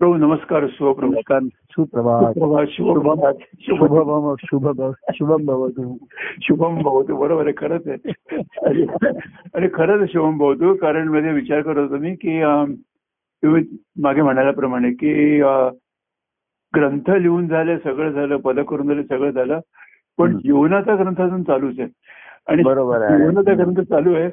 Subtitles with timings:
[0.00, 1.40] प्रभू नमस्कार शुभप्रभू नमस्कार
[1.70, 4.68] सुप्रभात शुभप्रभात शुभम शुभ
[5.14, 5.96] शुभम भवतु.
[6.42, 8.12] शुभम भावतो बरोबर आहे खरंच आहे.
[9.54, 12.40] आणि खरंच शुभम भावतो कारण मध्ये विचार करत होतो मी की
[13.42, 13.64] तुम्ही
[14.02, 15.40] मागे म्हणाल्याप्रमाणे की
[16.76, 19.60] ग्रंथ लिहून झाले सगळं झालं पद करून झाले सगळं झालं
[20.18, 20.36] पण.
[20.38, 21.88] जीवनाचा ग्रंथ अजून चालूच आहे.
[22.48, 23.18] आणि बरोबर आहे.
[23.18, 24.30] जीवनाचा ग्रंथ चालू आहे.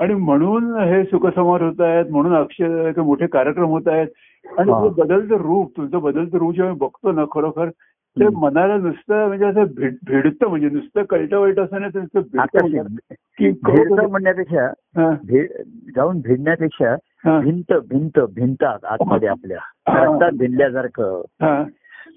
[0.00, 4.08] आणि म्हणून हे सुखसंवाद होत आहेत म्हणून अक्षय मोठे कार्यक्रम होत आहेत.
[4.58, 4.84] आणि हा.
[4.84, 8.28] ते बदलतं रूप तुमचं बदलतं रूप जेव्हा बघतो ना खरोखर ते.
[8.28, 13.14] मनाला नुसतं म्हणजे असं भिड भिडतं म्हणजे नुसतं कळतं वळतं असं नाही तर नुसतं म्हणजे.
[13.38, 13.50] की
[14.06, 14.70] म्हणण्यापेक्षा
[15.96, 16.96] जाऊन भिडण्यापेक्षा
[17.40, 19.58] भिंत भिंत भिंतात आतमध्ये आपल्या.
[19.88, 21.62] रस्त्यात भिडल्यासारखं हा.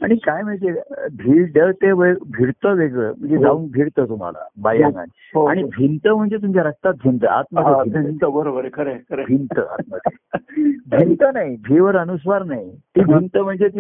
[0.02, 3.42] आणि काय माहितीये भिड ते भिडतं वेगळं म्हणजे हो.
[3.44, 5.46] जाऊन भिडतं तुम्हाला बाह्यांगाने हो.
[5.46, 8.26] आणि भिंत म्हणजे तुमच्या रक्तात भिंत हा, आतमध्ये भिंत.
[8.26, 9.24] बरोबर खरं.
[9.28, 10.18] भिंत आतमध्ये
[10.98, 13.18] भिंत नाही भीवर अनुस्वार नाही ती हा.
[13.18, 13.80] भिंत म्हणजे ती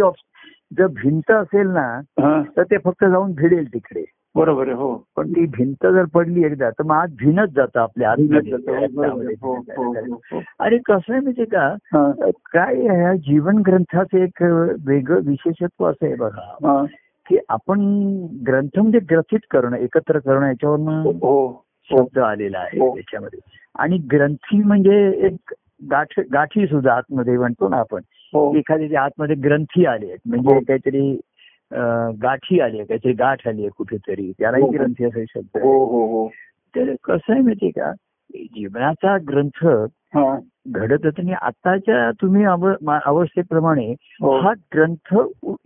[0.77, 1.87] जर भिंत असेल ना
[2.21, 4.03] हा, तर ते फक्त जाऊन भिडेल तिकडे
[4.35, 8.11] बरोबर आहे हो पण ती भिंत जर पडली एकदा तर मग आज भिनच जातं आपल्या.
[8.11, 8.75] हो,
[9.41, 9.91] हो, हो,
[10.31, 10.41] हो.
[10.59, 12.11] आणि कसं आहे माहितीये का हा,
[12.53, 14.41] काय ह्या जीवन ग्रंथाचं एक
[14.87, 16.83] वेगळं विशेषत्व असं आहे बघा हा.
[17.25, 17.79] की आपण
[18.47, 22.93] ग्रंथ म्हणजे ग्रथित करणं एकत्र करणं याच्यावरनं हो शब्द आलेला आहे हो.
[22.95, 23.39] त्याच्यामध्ये
[23.75, 25.53] आणि ग्रंथी म्हणजे एक
[25.91, 28.01] गाठ गाठी सुद्धा आतमध्ये म्हणतो ना आपण
[28.33, 30.59] हो एखाद्याच्या आतमध्ये ग्रंथी आले आहेत म्हणजे हो.
[30.59, 31.19] काहीतरी
[32.21, 34.31] गाठी आली आहे काहीतरी गाठ आली आहे कुठेतरी.
[34.39, 34.69] त्यालाही हो.
[34.69, 35.61] ग्रंथी असे शब्द.
[35.63, 36.27] हो हो
[36.75, 37.91] तर कसं आहे माहितीये का?
[38.35, 39.65] जीवनाचा ग्रंथ
[40.67, 42.43] घडत आणि आताच्या तुम्ही
[43.05, 44.39] अवस्थेप्रमाणे हो.
[44.73, 45.15] ग्रंथ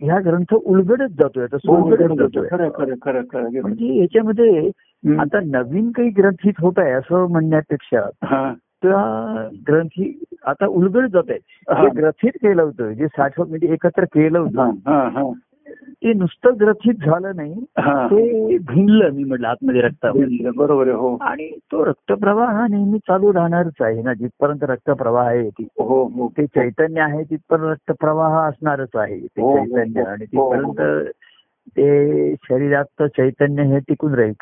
[0.00, 2.48] ह्या ग्रंथ उलगडत जातोय खरं जातोय.
[2.48, 3.60] खरं खरं खरं खरं.
[3.60, 4.70] म्हणजे याच्यामध्ये.
[5.20, 8.52] आता नवीन काही ग्रंथित होत आहे असं म्हणण्यापेक्षा हा.
[8.82, 15.32] त्या ग्रंथी आता उलगडत जात आहे ग्रथित केलं होतं जे साठवण म्हणजे एकत्र केलं होतं.
[15.74, 17.54] ते नुसतं ग्रथित झालं नाही
[18.04, 21.16] ते भिनलं मी म्हटलं आतमध्ये रक्तामध्ये बरोबर आहे हो.
[21.20, 26.28] आणि तो रक्तप्रवाह हा नेहमी चालू राहणारच आहे ना जिथपर्यंत रक्तप्रवाह आहे ती हो हो.
[26.28, 30.02] ते चैतन्य आहे तिथपर्यंत रक्तप्रवाह असणारच आहे ते हो, हो, चैतन्य.
[30.02, 31.08] आणि तिथपर्यंत
[31.76, 34.32] ते शरीरात चैतन्य हे टिकून राहील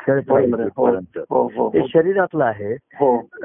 [1.31, 2.75] हो ते शरीरातलं आहे.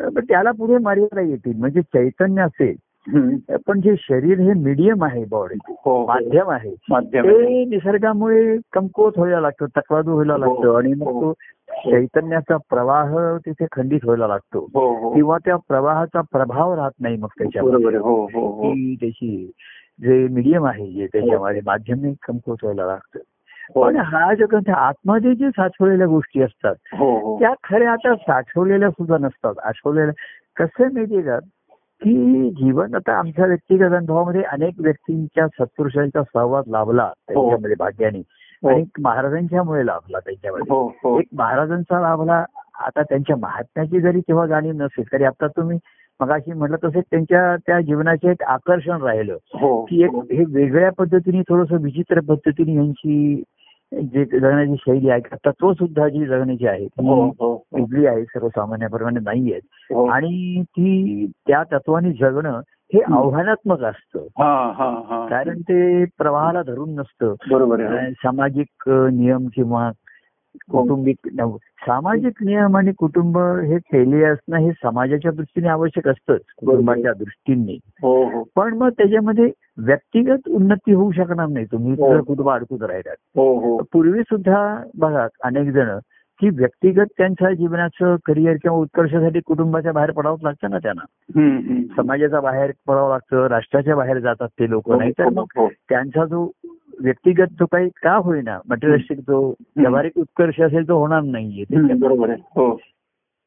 [0.09, 1.57] पण त्याला पुढे मर्यादा येतील.
[1.57, 2.77] म्हणजे चैतन्य असेल.
[3.67, 6.07] पण जे शरीर हे मीडियम आहे बॉडी हो हो.
[6.07, 7.25] माध्यम आहे माध्यम.
[7.25, 11.07] ते निसर्गामुळे कमकुवत व्हायला लागतं तकवादू व्हायला हो, लागतं आणि मग.
[11.07, 11.33] तो
[11.71, 14.61] चैतन्याचा प्रवाह तिथे खंडित व्हायला लागतो.
[15.15, 18.73] किंवा त्या प्रवाहाचा प्रभाव राहत नाही मग त्याच्यावर हो हो हो.
[18.73, 19.51] त्याची
[20.01, 23.19] जे मीडियम आहे जे त्याच्यामध्ये माध्यमिक कमकुवत व्हायला लागतं.
[23.81, 26.75] पण हा जो ग्रंथ आतमध्ये जे साठवलेल्या गोष्टी असतात
[27.41, 29.55] त्या खऱ्या आता साठवलेल्या सुद्धा नसतात.
[29.65, 30.13] आठवलेल्या
[30.57, 31.39] कसं माहितीये का?
[32.05, 38.19] की जीवन आता आमच्या व्यक्तिगत अनुभवामध्ये अनेक व्यक्तींच्या सत्पुरुषांचा सहवास लाभला त्यांच्यामध्ये भाग्याने.
[38.63, 38.69] हो.
[38.69, 40.75] आणि महाराजांच्यामुळे लाभला त्यांच्यामध्ये.
[40.75, 41.19] हो हो.
[41.19, 42.45] एक महाराजांचा लाभला
[42.87, 45.79] आता त्यांच्या महात्म्याची जरी तेव्हा जाणीव नसेल तरी आता तुम्ही
[46.21, 49.37] मगाशी म्हटलं तसे त्यांच्या त्या जीवनाचे एक आकर्षण राहिलं.
[49.55, 49.85] हो.
[49.85, 53.43] की एक हे वेगळ्या पद्धतीने थोडस विचित्र पद्धतीने यांची
[53.93, 59.21] जे जगण्याची शैली आहे तत्व सुद्धा जी जगण्याची आहे हो ती हो वेगळी आहे सर्वसामान्याप्रमाणे
[59.21, 60.07] नाही आहेत हो.
[60.07, 62.61] आणि ती त्या तत्वाने जगणं
[62.95, 63.15] हे हं.
[63.15, 64.19] आव्हानात्मक असतं.
[64.19, 65.27] हा हा हा.
[65.29, 67.35] कारण ते प्रवाहाला धरून नसतं.
[68.11, 69.91] सामाजिक नियम किंवा
[70.73, 77.13] कौटुंबिक नव- सामाजिक नियम आणि कुटुंब हे केले असणं हे समाजाच्या दृष्टीने आवश्यक असतंच कुटुंबाच्या
[77.13, 77.79] दृष्टीने.
[78.03, 78.45] हो हो.
[78.57, 82.23] पण मग त्याच्यामध्ये व्यक्तिगत उन्नती होऊ शकणार नाही तुम्ही हो.
[82.23, 83.17] कुटुंब अडकून राहिलात.
[83.37, 83.83] हो हो.
[83.93, 85.99] पूर्वी सुद्धा बघा अनेक जण
[86.41, 91.05] की व्यक्तिगत त्यांच्या जीवनाचं करिअर किंवा उत्कर्षासाठी कुटुंबाच्या बाहेर पडावंच लागतं ना त्यांना.
[91.97, 96.51] समाजाच्या बाहेर पडावं लागतं राष्ट्राच्या बाहेर जातात ते लोक नाही तर मग हो, त्यांचा जो
[97.03, 101.95] व्यक्तिगत जो काही का होईना मटेरियलिस्टिक जो व्यावहारिक उत्कर्ष असेल तो होणार नाहीये.
[101.95, 102.43] बरोबर आहे.
[102.43, 102.81] हो.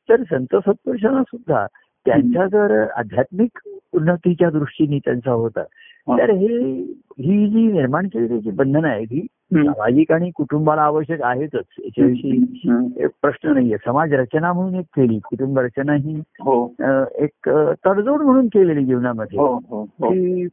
[0.09, 1.67] तर संत सत्पुरुषांना सुद्धा
[2.06, 3.59] त्यांच्या जर आध्यात्मिक
[3.94, 5.59] उन्नतीच्या दृष्टीने त्यांचा होता
[6.07, 6.17] हा.
[6.17, 6.81] तर हे
[7.19, 9.22] ही जी निर्माण केलेली जी बंधनं आहेत ही.
[9.53, 11.66] सामाजिक आणि कुटुंबाला आवश्यक आहेतच.
[11.79, 13.78] याच्याविषयी प्रश्न नाहीये.
[13.85, 16.16] समाज रचना म्हणून एक केली कुटुंब रचना ही.
[16.20, 16.73] हो
[17.16, 17.49] एक
[17.85, 19.40] तडजोड म्हणून केलेली जीवनामध्ये.
[19.40, 20.09] हो हो हो.
[20.09, 20.47] की अं,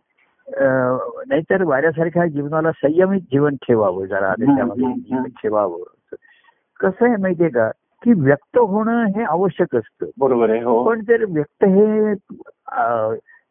[1.27, 4.35] नाहीतर वाऱ्यासारख्या जीवनाला संयमित जीवन ठेवावं जरा.
[4.39, 5.83] जीवन ठेवावं.
[6.81, 7.71] कसं आहे माहितीये का
[8.03, 10.07] की व्यक्त होणं हे आवश्यक असतं.
[10.19, 10.85] बरोबर आहे हो.
[10.85, 12.15] पण जर व्यक्त हे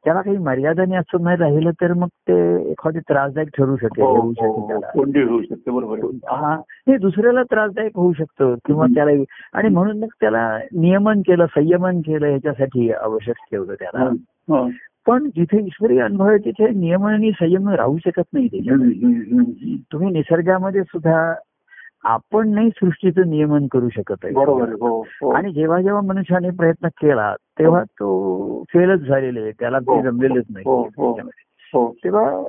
[0.04, 4.34] त्याला काही मर्यादाने असं नाही राहिलं तर मग ते एखादी त्रासदायक ठरू शकेल हो, होऊ
[4.34, 6.36] शकेल हो, बरोबर आहे.
[6.36, 6.56] हा
[6.88, 8.86] हे दुसऱ्याला त्रासदायक होऊ शकतं किंवा.
[8.86, 9.24] त्याला
[9.54, 14.04] आणि म्हणून मग त्याला नियमन केलं संयमन केलं ह्याच्यासाठी आवश्यक ठेवलं त्याला.
[14.04, 14.14] हं,
[14.54, 14.70] हं.
[15.08, 19.76] पण जिथे ईश्वरी अनुभव आहे तिथे नियम आणि संयम राहू शकत नाही हम्म.
[19.92, 21.34] तुम्ही निसर्गामध्ये सुद्धा
[22.06, 24.34] आपण नाही सृष्टीचं नियमन करू शकत आहे.
[24.34, 29.92] हो हो आणि जेव्हा जेव्हा मनुष्याने प्रयत्न केला तेव्हा तो फेलच झालेले आहे त्याला ते
[29.92, 30.02] हो.
[30.02, 31.12] जमलेलंच नाही हो, हो.
[31.74, 32.42] हो तेव्हा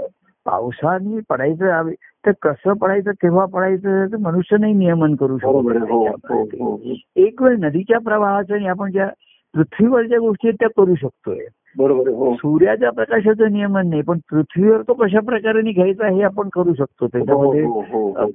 [0.46, 1.90] पावसाने पडायचं
[2.25, 5.37] तर कसं पडायचं केव्हा पडायचं तर मनुष्य नाही नियमन करू.
[5.43, 6.76] हो हो शकतो हो
[7.16, 9.08] एक वेळ नदीच्या प्रवाहाचं आणि आपण ज्या
[9.55, 11.38] पृथ्वीवर ज्या गोष्टी आहेत त्या करू शकतोय
[11.78, 12.08] बरोबर.
[12.10, 17.06] हो सूर्याच्या प्रकाशाचं नियमन नाही पण पृथ्वीवर तो कशा प्रकारे घ्यायचा हे आपण करू शकतो
[17.06, 18.30] त्याच्यामध्ये हो हो.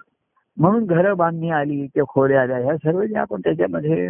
[0.57, 4.10] म्हणून घरं बांधणी आली किंवा खोल्या आल्या ह्या सर्व जे आपण त्याच्यामध्ये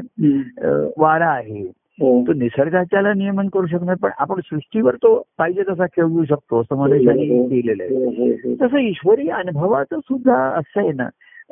[0.98, 1.64] वारा आहे.
[2.02, 7.26] तो निसर्गाच्याला नियमन करू शकणार पण आपण सृष्टीवर तो पाहिजे तसा खेळू शकतो असं मनुष्याने
[7.50, 8.54] केलेलं आहे.
[8.62, 11.08] तसं ईश्वरी अनुभवाचं सुद्धा असं आहे ना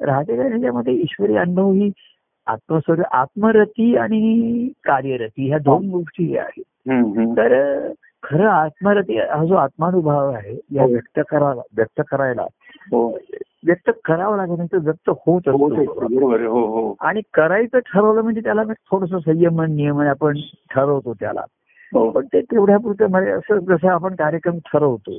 [0.05, 1.89] राहते ह्याच्यामध्ये ईश्वरी अनुभव ही
[2.47, 6.63] आत्मस्वर आत्मरती आणि कार्यरती ह्या दोन गोष्टी आहेत.
[7.37, 7.91] तर
[8.23, 10.89] खरं आत्मरती हा जो आत्मानुभव आहे या हो.
[10.89, 12.41] व्यक्त करायला व्यक्त करायला
[12.91, 13.07] हो.
[13.65, 16.29] व्यक्त करावं लागेल नाही तर व्यक्त होत हो, असतो हो.
[16.47, 20.39] हो हो आणि करायचं ठरवलं म्हणजे त्याला थोडस संयमन नियमन आपण
[20.71, 21.41] ठरवतो त्याला
[21.91, 22.09] हो.
[22.09, 25.17] पण ते तेवढ्या पुरतं म्हणजे असं जसं आपण कार्यक्रम ठरवतो.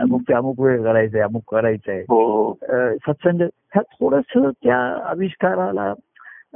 [0.00, 2.52] अमुक ते अमुक वेळ करायचंय अमुक करायचंय हो हो
[3.06, 4.78] सत्संग ह्या थोडस त्या
[5.10, 5.92] आविष्काराला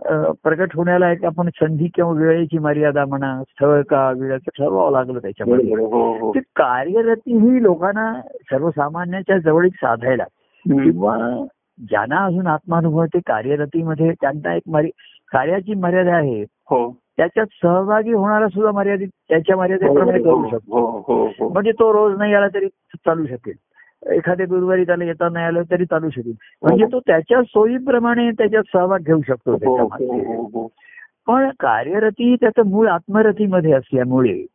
[0.06, 5.18] अ, प्रगट होण्याला एक आपण संधी किंवा वेळेची मर्यादा म्हणा स्थळ का वेळाचं ठरवावं लागलं
[5.18, 5.74] त्याच्यामध्ये.
[5.74, 6.32] हो हो.
[6.34, 10.24] ती कार्यरती ही लोकांना सर्वसामान्याच्या जवळीक साधायला.
[10.66, 11.44] किंवा
[11.78, 14.90] ज्यांना अजून आत्मानुभव ते कार्यरतीमध्ये त्यांना एक मर्या
[15.32, 16.42] कार्याची मर्यादा आहे.
[16.42, 16.96] हो.
[17.16, 21.48] त्याच्यात सहभागी होणारा सुद्धा मर्यादित त्याच्या मर्यादेप्रमाणे करू शकतो.
[21.48, 23.54] म्हणजे तो रोज नाही आला तरी चालू शकेल.
[24.06, 26.32] एखाद्या गुरुवारी त्याला येता नाही आलं तरी चालू शकेल.
[26.62, 30.42] म्हणजे तो त्याच्या सोयीप्रमाणे त्याच्यात सहभाग घेऊ शकतो हो हो त्याच्यामध्ये हो.
[30.42, 30.68] हो
[31.26, 34.46] पण कार्यरती त्याचं मूळ आत्मरतीमध्ये असल्यामुळे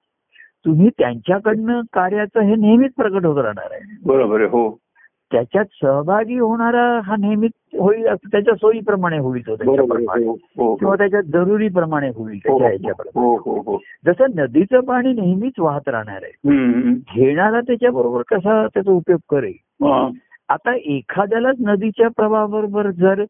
[0.65, 3.99] तुम्ही त्यांच्याकडनं कार्याचं हे नेहमीच प्रकट होत राहणार आहे.
[4.05, 4.41] बरोबर.
[4.41, 4.82] हो.
[5.33, 9.55] त्याच्यात सहभागी होणारा हा नेहमीच होईल त्याच्या सोयीप्रमाणे होईल तो.
[9.55, 14.79] त्याच्याप्रमाणे हो हो किंवा त्याच्या जरुरीप्रमाणे होईल हो त्याच्या ह्याच्याप्रमाणे हो हो हो जसं नदीचं
[14.79, 16.93] पाणी नेहमीच वाहत राहणार आहे.
[17.15, 20.09] घेणारा त्याच्याबरोबर कसा त्याचा उपयोग करेल हा.
[20.49, 23.23] आता एखाद्यालाच नदीच्या प्रवाहाबरोबर जर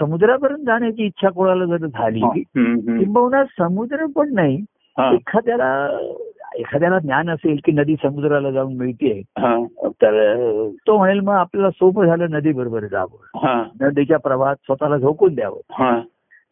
[0.00, 2.42] समुद्रापर्यंत जाण्याची इच्छा कोणाला जर झाली.
[2.98, 4.56] किंबहुना समुद्र पण नाही
[4.98, 5.10] हा.
[5.12, 5.98] एखाद्याला
[6.56, 9.56] एखाद्याला ज्ञान असेल की नदी समुद्राला जाऊन मिळते हा.
[9.86, 13.62] तर तो म्हणेल मग आपल्याला सोपं झालं नदी बरोबर जावं हा.
[13.80, 16.00] नदीच्या प्रवाहात स्वतःला झोकून द्यावं.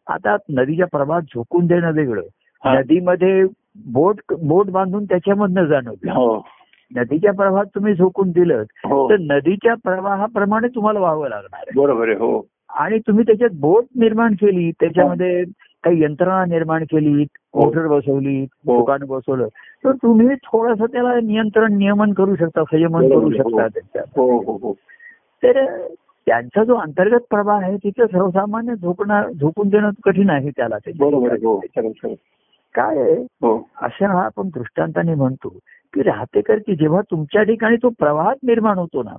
[0.07, 2.21] आता नदीच्या प्रवाहात झोकून देणं वेगळं.
[2.63, 3.43] नदीमध्ये
[3.85, 5.91] बोट बोट बांधून त्याच्यामधनं जाणं.
[5.91, 6.45] हो
[6.95, 12.47] नदीच्या प्रवाहात तुम्ही झोकून दिलं हो तर नदीच्या प्रवाहाप्रमाणे तुम्हाला व्हावं लागणार बरोबर आहे हो
[12.69, 15.43] आणि तुम्ही त्याच्यात बोट निर्माण केली त्याच्यामध्ये
[15.85, 17.23] काही यंत्रणा निर्माण केली
[17.55, 18.77] मोटर बसवली हो.
[18.77, 19.47] दुकान बसवलं.
[19.83, 23.61] तर तुम्ही थोडस त्याला नियंत्रण नियमन करू शकता संयमन करू हो.
[23.61, 24.37] शकता हो.
[24.37, 24.73] हो हो
[25.43, 25.81] तर
[26.25, 30.77] त्यांचा जो अंतर्गत प्रवाह आहे तिथे सर्वसामान्य झोकणार झोकून देणं कठीण आहे त्याला.
[32.77, 32.81] हो.
[32.81, 35.49] काय आहे हो अशा हा आपण दृष्टांताने म्हणतो
[35.93, 39.15] की राहतेकर की जेव्हा तुमच्या ठिकाणी तो प्रवाहात निर्माण होतो ना.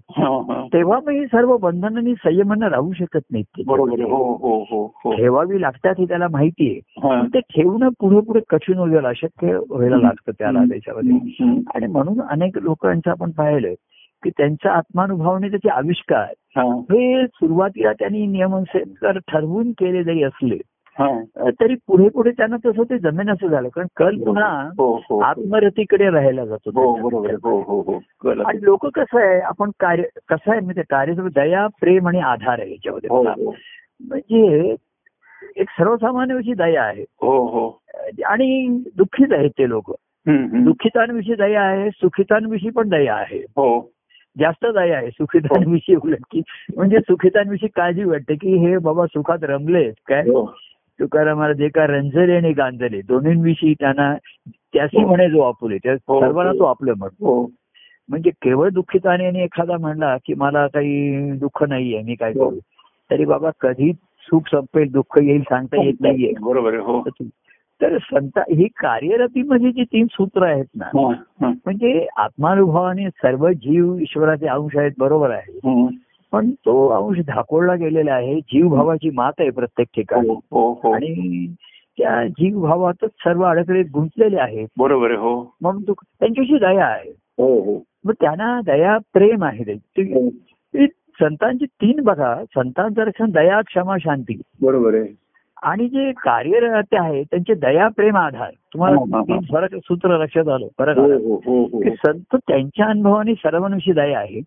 [0.73, 6.29] तेव्हा मग ही सर्व बंधनांनी संयमानं राहू शकत नाहीत हो हो ठेवावी लागतात हे त्याला
[6.31, 11.17] माहिती आहे ते ठेवणं पुढे पुढे कठीण होईल अशक्य व्हायला लागतं त्याला त्याच्यामध्ये.
[11.75, 13.73] आणि म्हणून अनेक लोकांचं आपण पाहिलं
[14.23, 16.27] की त्यांचा आत्मानुभवाने त्याचे आविष्कार
[16.57, 16.81] हा.
[17.27, 20.59] सुरुवातीला त्यांनी नियमन जर ठरवून केले जरी असले
[21.61, 23.69] तरी पुढे पुढे त्यांना तसं ते जमेन असं झालं.
[23.69, 28.43] कारण कल पुन्हा हो हो आत्मरतीकडे राहायला जातो हो हो हो हो.
[28.43, 32.71] आणि लोक कसं आहे आपण कार्य कसं आहे म्हणजे कार्य दया प्रेम आणि आधार आहे
[32.71, 33.09] याच्यामध्ये.
[33.11, 33.23] हो.
[33.23, 33.55] हो.
[34.01, 34.75] म्हणजे
[35.57, 37.03] एक सर्वसामान्य अशी दया आहे.
[37.03, 37.83] हो हो.
[38.25, 39.95] आणि दुःखीच आहेत ते लोक.
[40.29, 43.39] दुःखितांविषयी दया आहे सुखितांविषयी पण दया आहे.
[43.39, 43.91] हो.
[44.39, 46.41] जास्त दया आहे सुखितांविषयी उलट की
[46.77, 50.21] म्हणजे सुखितांविषयी काळजी वाटते की हे बाबा सुखात रमलेत काय?
[50.21, 50.55] हो.
[51.01, 54.15] तुकारामाला जे का रंजले आणि गांजले दोन्हींविषयी त्यांना
[54.47, 56.21] त्याशी म्हणे जो आपुले त्या हो.
[56.21, 57.11] सर्वांना तो आपलं म्हण.
[57.21, 57.51] हो.
[58.09, 62.49] म्हणजे केवळ दुःखिताने आणि एखादा म्हणला की मला काही दुःख नाहीये मी काय हो.
[62.49, 62.59] करू?
[63.11, 66.33] तरी बाबा कधी सुख संपेल दुःख येईल सांगता येत नाहीये.
[66.41, 67.05] बरोबर हो.
[67.83, 71.49] तर संत ही कार्यरतीमध्ये जी तीन सूत्र आहेत ना हा, हा.
[71.49, 75.59] म्हणजे आत्मानुभवाने सर्व जीव ईश्वराचे अंश आहेत बरोबर आहे.
[76.33, 78.41] पण तो अंश धाकोळला गेलेला आहे.
[78.41, 80.29] जीवभावाची मात आहे प्रत्येक ठिकाणी.
[80.29, 80.93] हो हो हो.
[80.93, 81.47] आणि
[81.99, 84.69] त्या जीवभावातच सर्व अडकले गुंतलेले आहेत.
[84.79, 85.55] बरोबर हो.
[85.61, 87.11] म्हणून तू त्यांच्याशी दया आहे.
[87.39, 87.83] हो हो.
[88.05, 89.75] मग त्यांना दया प्रेम आहे.
[91.21, 92.43] संतांची तीन बघा.
[92.55, 94.41] संतांचं रक्षण दया क्षमा शांती.
[94.63, 95.15] बरोबर आहे.
[95.63, 98.51] आणि जे कार्यरत आहे त्यांचे दया प्रेम आधार.
[98.51, 99.23] तुम्हाला.
[99.23, 100.67] तीन फरक सूत्र लक्षात आलं.
[100.79, 100.99] फरक
[101.85, 104.41] की संत त्यांच्या अनुभवाने सर्वांविषयी दया आहे.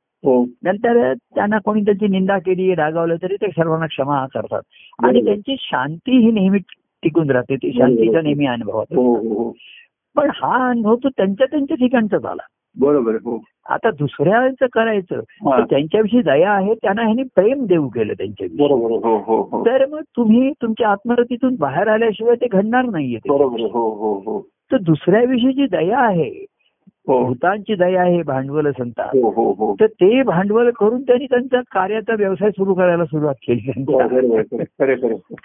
[0.63, 4.61] नंतर त्यांना कोणी त्यांची निंदा केली रागावलं तरी ते सर्वांना क्षमा करतात.
[5.03, 5.25] आणि.
[5.25, 6.57] त्यांची शांती ही नेहमी
[7.03, 9.53] टिकून राहते ती शांतीचा नेहमी अनुभव हो हो हो.
[10.15, 12.41] पण हा अनुभव तो त्यांच्या त्यांच्या ठिकाणचा झाला.
[12.77, 13.43] बरोबर हो.
[13.69, 15.65] आता दुसऱ्याचं करायचं हा.
[15.69, 18.67] त्यांच्याविषयी दया आहे त्यांना ह्यांनी प्रेम देऊ केलं त्यांच्याविषयी.
[18.67, 19.65] हो हो हो.
[19.65, 23.19] तर मग तुम्ही तुमच्या आत्मरतीतून बाहेर आल्याशिवाय ते घडणार नाहीये.
[23.29, 24.47] हो हो हो.
[24.71, 26.48] तर दुसऱ्याविषयी जी दया आहे हो
[27.09, 29.75] भूतांची दया आहे भांडवल संतात हो हो हो.
[29.79, 34.01] तर ते भांडवल करून त्यांनी त्यांचा कार्याचा व्यवसाय सुरू करायला सुरुवात केली हो,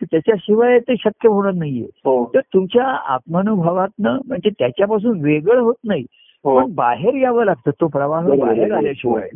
[0.05, 1.87] त्याच्याशिवाय ते शक्य होणार नाहीये.
[2.05, 2.31] हो.
[2.35, 6.05] तर तुमच्या आत्मानुभवातनं म्हणजे त्याच्यापासून वेगळं होत नाही.
[6.45, 6.61] हो.
[6.61, 9.29] पण बाहेर यावं लागतं तो प्रवाह बाहेर हो, आल्याशिवाय.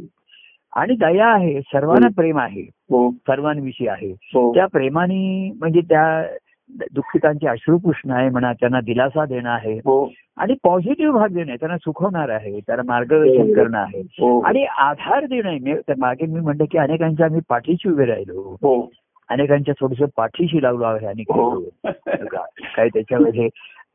[0.77, 3.11] आणि दया आहे सर्वांना प्रेम आहे हो.
[3.11, 4.11] सर्वांविषयी आहे.
[4.11, 4.55] हो.
[4.55, 6.23] त्या प्रेमाने म्हणजे त्या
[6.71, 9.73] दुःखितांचे अश्रुपुष्ण आहे म्हणा त्यांना दिलासा देणं आहे.
[9.73, 10.13] हो.
[10.37, 14.01] आणि पॉझिटिव्ह भाग देणं आहे त्यांना सुखवणार आहे त्यांना मार्गदर्शन करणं आहे.
[14.01, 14.41] हो.
[14.41, 15.59] आणि आधार देणं आहे.
[15.59, 18.57] मी- तर मागे मी म्हणलं की अनेकांच्या आम्ही पाठीशी उभे राहिलो.
[18.63, 18.91] हो.
[19.29, 21.61] अनेकांच्या थोडस पाठीशी लागलो आहे आणि हो.
[22.77, 23.49] काय त्याच्यामध्ये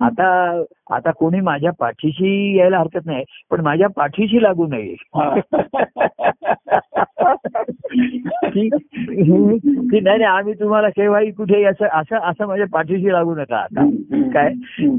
[0.03, 4.95] आता आता कोणी माझ्या पाठीशी यायला हरकत नाही पण माझ्या पाठीशी लागू नये.
[8.53, 13.57] की नाही नाही आम्ही तुम्हाला केव्हाही कुठे असं असं असं माझ्या पाठीशी लागू नका.
[13.57, 13.89] आता
[14.33, 14.53] काय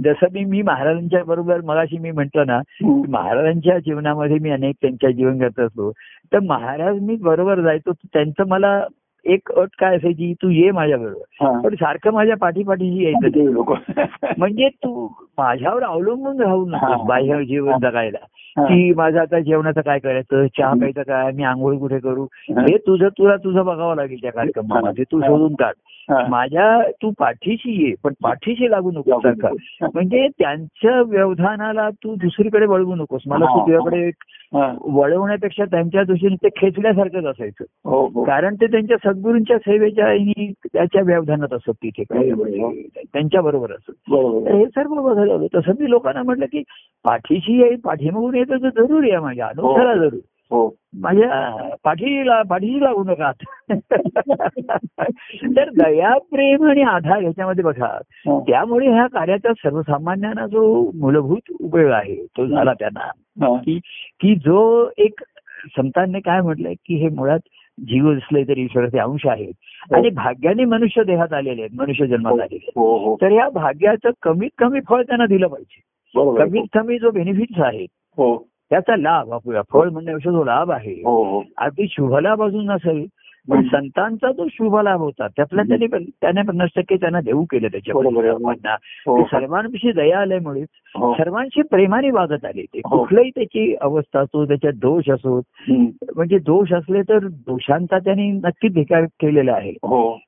[0.05, 2.61] जसं मी मी महाराजांच्या बरोबर मगाशी मी म्हंटल ना
[3.09, 5.93] महाराजांच्या जीवनामध्ये मी अनेक त्यांच्या जीवन करत असतो.
[6.33, 8.85] तर महाराज मी बरोबर जायचो त्यांचं मला
[9.27, 13.53] एक अट काय असायची तू ये माझ्या बरोबर पण सारखं माझ्या पाठीपाठीशी यायचं ते.
[13.53, 13.73] लोक
[14.39, 16.65] म्हणजे तू माझ्यावर अवलंबून राहू.
[16.71, 17.79] नको बाह्य जीवन.
[17.83, 18.19] जगायला.
[18.59, 20.47] की माझं आता जेवणाचं काय करायचं?
[20.59, 21.31] चहा प्यायचं काय?
[21.33, 22.27] मी आंघोळ कुठे करू?
[22.51, 22.77] हे.
[22.77, 25.05] तुझं तुला तुझं बघावं लागेल त्या कार्यक्रमामध्ये.
[25.13, 25.73] तू शोधून काढ.
[26.31, 29.89] माझ्या तू पाठीशी ये पण पाठीशी लागू नको सारखं.
[29.95, 33.23] म्हणजे त्यांच्या व्यवधानाला तू दुसरीकडे वळवू नकोस.
[33.27, 33.61] मला तू.
[33.61, 34.11] तुझ्याकडे
[34.93, 37.65] वळवण्यापेक्षा त्यांच्या दृष्टीने ते खेचल्यासारखंच असायचं.
[37.85, 38.25] हो हो.
[38.25, 40.15] कारण ते त्यांच्या सद्गुरूंच्या सेवेच्या
[40.73, 42.03] त्याच्या व्यवधानात असत तिथे.
[43.13, 44.15] त्यांच्या बरोबर असत.
[44.49, 46.63] हे सर्व बदललं तसं मी लोकांना म्हटलं की
[47.05, 50.19] पाठीशी आहे पाठीमागून येतं तर जरूर या माझ्या अनुसारा जरूर.
[50.51, 50.75] हो.
[50.99, 53.33] माझ्या पाठीला पाठीशी लागू नका.
[55.57, 57.99] तर दया प्रेम आणि आधार ह्याच्यामध्ये बघा.
[58.09, 58.41] हो.
[58.41, 63.01] त्यामुळे ह्या कार्याचा सर्वसामान्यांना जो मूलभूत उपयोग आहे तो झाला त्यांना.
[63.47, 63.57] हा.
[63.57, 63.79] की
[64.21, 65.21] की जो एक
[65.77, 67.39] संतांनी काय म्हटलंय की हे मुळात
[67.79, 69.53] जीव असले तरी ईश्वराचे अंश आहेत.
[69.95, 72.73] आणि भाग्याने मनुष्य देहात आलेले आहेत मनुष्य जन्मात आलेले आहेत.
[72.77, 73.17] हो हो.
[73.17, 75.81] तर या भाग्याचं कमीत कमी फळ त्यांना दिलं पाहिजे.
[76.15, 77.89] कमीत कमी जो बेनिफिट्स आहेत
[78.19, 78.47] हो.
[78.71, 79.35] त्याचा लाभ
[79.73, 81.43] फळ म्हणण्यापेक्षा जो लाभ आहे हो हो.
[81.59, 83.07] अगदी शुभलाभ अजून नसेल
[83.51, 83.63] पण.
[83.63, 85.27] संतांचा जो शुभलाभ होता.
[85.29, 85.87] त्यातला त्याने
[86.21, 87.95] त्याने पन्नास टक्के त्यांना देऊ केलं त्याच्या.
[89.07, 89.25] हो.
[89.25, 90.61] सर्वांविषयी दया आल्यामुळे
[90.97, 91.15] हो.
[91.15, 92.81] सर्वांशी प्रेमाने वागत आले ते.
[92.85, 92.99] हो.
[92.99, 95.41] कुठलाही त्याची अवस्था असो त्याच्यात दोष असो.
[96.17, 99.73] म्हणजे दोष असले तर दोषांचा त्यांनी नक्की धिकार केलेला आहे.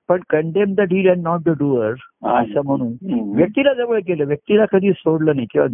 [0.09, 1.91] पण condemn the deed and not the doer
[2.23, 2.93] असं म्हणून.
[3.37, 4.25] व्यक्तीला जवळ केलं.
[4.25, 5.69] व्यक्तीला कधी सोडलं नाही किंवा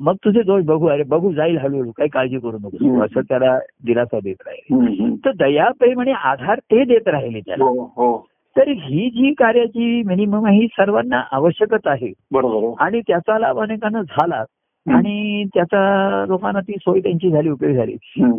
[0.00, 3.00] मग तुझे दोष बघू अरे बघू जाईल हळूहळू काही काळजी करू नको.
[3.02, 5.14] असं त्याला दिलासा देत राहील.
[5.16, 10.02] तर दया प्रेम आणि आधार ते देत राहिले त्याला हो हो तर ही जी कार्याची
[10.02, 12.84] मिनिमम ही सर्वांना आवश्यकच आहे बरोबर.
[12.84, 14.44] आणि त्याचा लाभ अनेकांना झाला.
[14.86, 17.96] आणि त्याचा लोकांना ती सोय त्यांची झाली उपयोग झाली.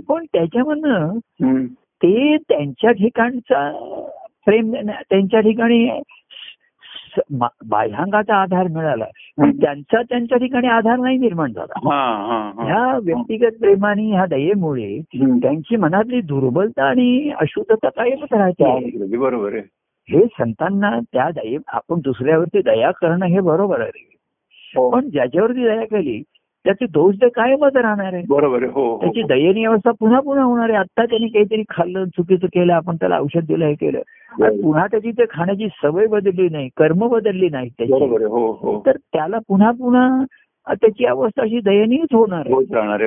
[0.10, 1.18] पण त्याच्यामधनं.
[2.04, 3.72] ते त्यांच्या ठिकाणचा
[4.46, 5.90] प्रेम त्यांच्या ठिकाणी
[7.34, 9.06] बाह्यांगाचा आधार मिळाला.
[9.42, 12.64] त्यांचा त्यांच्या ठिकाणी आधार नाही निर्माण झाला हा हा हा.
[12.66, 15.00] ह्या व्यक्तिगत प्रेमाने ह्या दयेमुळे.
[15.16, 19.62] त्यांची मनातली दुर्बलता आणि अशुद्धता कायमच राहते बरोबर आहे
[20.10, 24.10] हे संतांना त्या दये आपण दुसऱ्यावरती दया करणं हे बरोबर आहे
[24.76, 26.22] हो पण ज्याच्यावरती दया केली
[26.66, 28.24] त्याचे दोष तर कायमच राहणार आहे.
[28.30, 28.98] बरोबर हो हो.
[29.02, 30.78] त्याची दयनीय अवस्था पुन्हा पुन्हा होणार आहे.
[30.78, 34.00] आता त्यांनी काहीतरी खाल्लं चुकीचं केलं आपण त्याला औषध दिलं हे केलं.
[34.44, 37.94] आणि पुन्हा त्याची ते खाण्याची सवय बदलली नाही कर्म बदलली नाही त्याची.
[37.94, 38.84] हो हो.
[38.86, 40.24] तर त्याला पुन्हा पुन्हा
[40.68, 42.48] त्याची अवस्था अशी दयनीयच होणार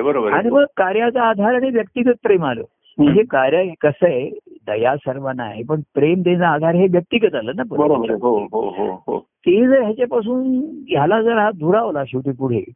[0.01, 2.61] बरोबर आणि मग कार्याचा आधार आणि व्यक्तिगत प्रेम आलं.
[2.97, 4.29] म्हणजे कार्य कसं आहे?
[4.67, 9.03] दया सर्वांना आहे पण प्रेम देणं आधार हे व्यक्तिगत आलं ना बरोबर हो हो हो
[9.07, 9.19] हो.
[9.19, 12.71] ते जर ह्याच्यापासून ह्याला जर हा दुरावला शेवटी पुढे हो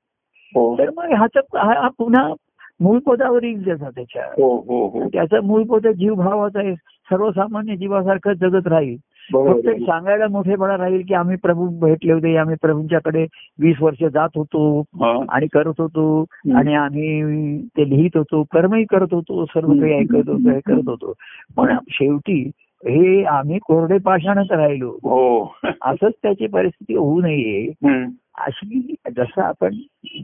[0.56, 2.34] तर मग ह्याचं हा पुन्हा
[2.82, 7.76] मूळ पदावर येईल त्याचा त्याच्या हो हो हो त्याचा मूळ पद जीव भावाचा आहे सर्वसामान्य
[7.76, 8.98] जीवासारखं जगत राहील
[9.34, 9.70] फक्त.
[9.70, 13.26] सांगायला मोठेपणा राहील की आम्ही प्रभू भेटले होते आम्ही प्रभूंच्याकडे
[13.60, 14.84] वीस वर्ष जात होतो.
[15.30, 16.26] आणि करत होतो.
[16.56, 21.14] आणि आम्ही ते लिहित होतो कर्मही करत होतो सर्व काही ऐकत होतो हे करत होतो
[21.58, 22.52] पण शेवटी
[22.86, 24.98] हे आम्ही कोरडे पाषाणच राहिलो
[25.82, 27.72] असंच त्याची परिस्थिती होऊ नये.
[28.40, 29.76] अशी जसं आपण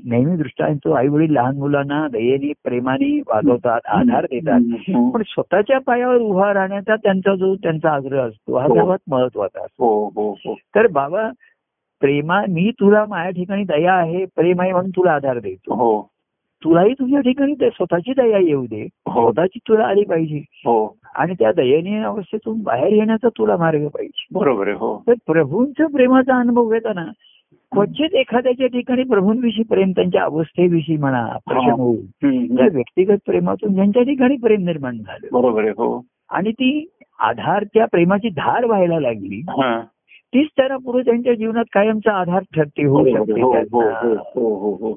[0.06, 4.62] नेहमी दृष्टांतो आई वडील लहान मुलांना दयेने प्रेमाने वागवतात आधार देतात.
[4.90, 5.10] हम्म.
[5.10, 8.76] पण स्वतःच्या पायावर उभा राहण्याचा त्यांचा जो त्यांचा आग्रह असतो हा हो.
[8.76, 9.86] सर्वात महत्त्वाचा असतो.
[9.86, 10.54] हो हो हो.
[10.54, 11.30] तर बाबा
[12.00, 15.74] प्रेमा मी तुला माझ्या ठिकाणी दया आहे प्रेम आहे म्हणून तुला आधार देतो.
[15.74, 16.10] हो.
[16.64, 18.88] तुलाही तुझ्या ठिकाणी स्वतःची दया येऊ दे.
[19.08, 19.32] हो.
[19.32, 20.42] स्वतःची तुला आली पाहिजे.
[20.50, 20.98] हो.
[21.16, 24.26] आणि त्या दयनीय अवस्थेतून बाहेर येण्याचा तुला मार्ग पाहिजे.
[24.32, 25.04] बरोबर आहे हो.
[25.08, 27.06] तर प्रभूंच्या प्रेमाचा अनुभव घेताना
[27.76, 32.56] क्वचित एखाद्याच्या ठिकाणी प्रभूंविषयी प्रेम त्यांच्या अवस्थेविषयी म्हणा प्रश्न होऊ हम्म.
[32.58, 36.86] त्या व्यक्तिगत प्रेमातून ज्यांच्या ठिकाणी प्रेम निर्माण झालं बरोबर हो आणि ती
[37.20, 39.42] आधार त्या प्रेमाची धार व्हायला लागली.
[40.34, 43.06] तीच त्यांना पुढे त्यांच्या जीवनात कायमचा आधार ठरते होऊ.
[43.08, 43.82] शकते हो
[44.36, 44.76] हो.
[44.82, 44.94] हो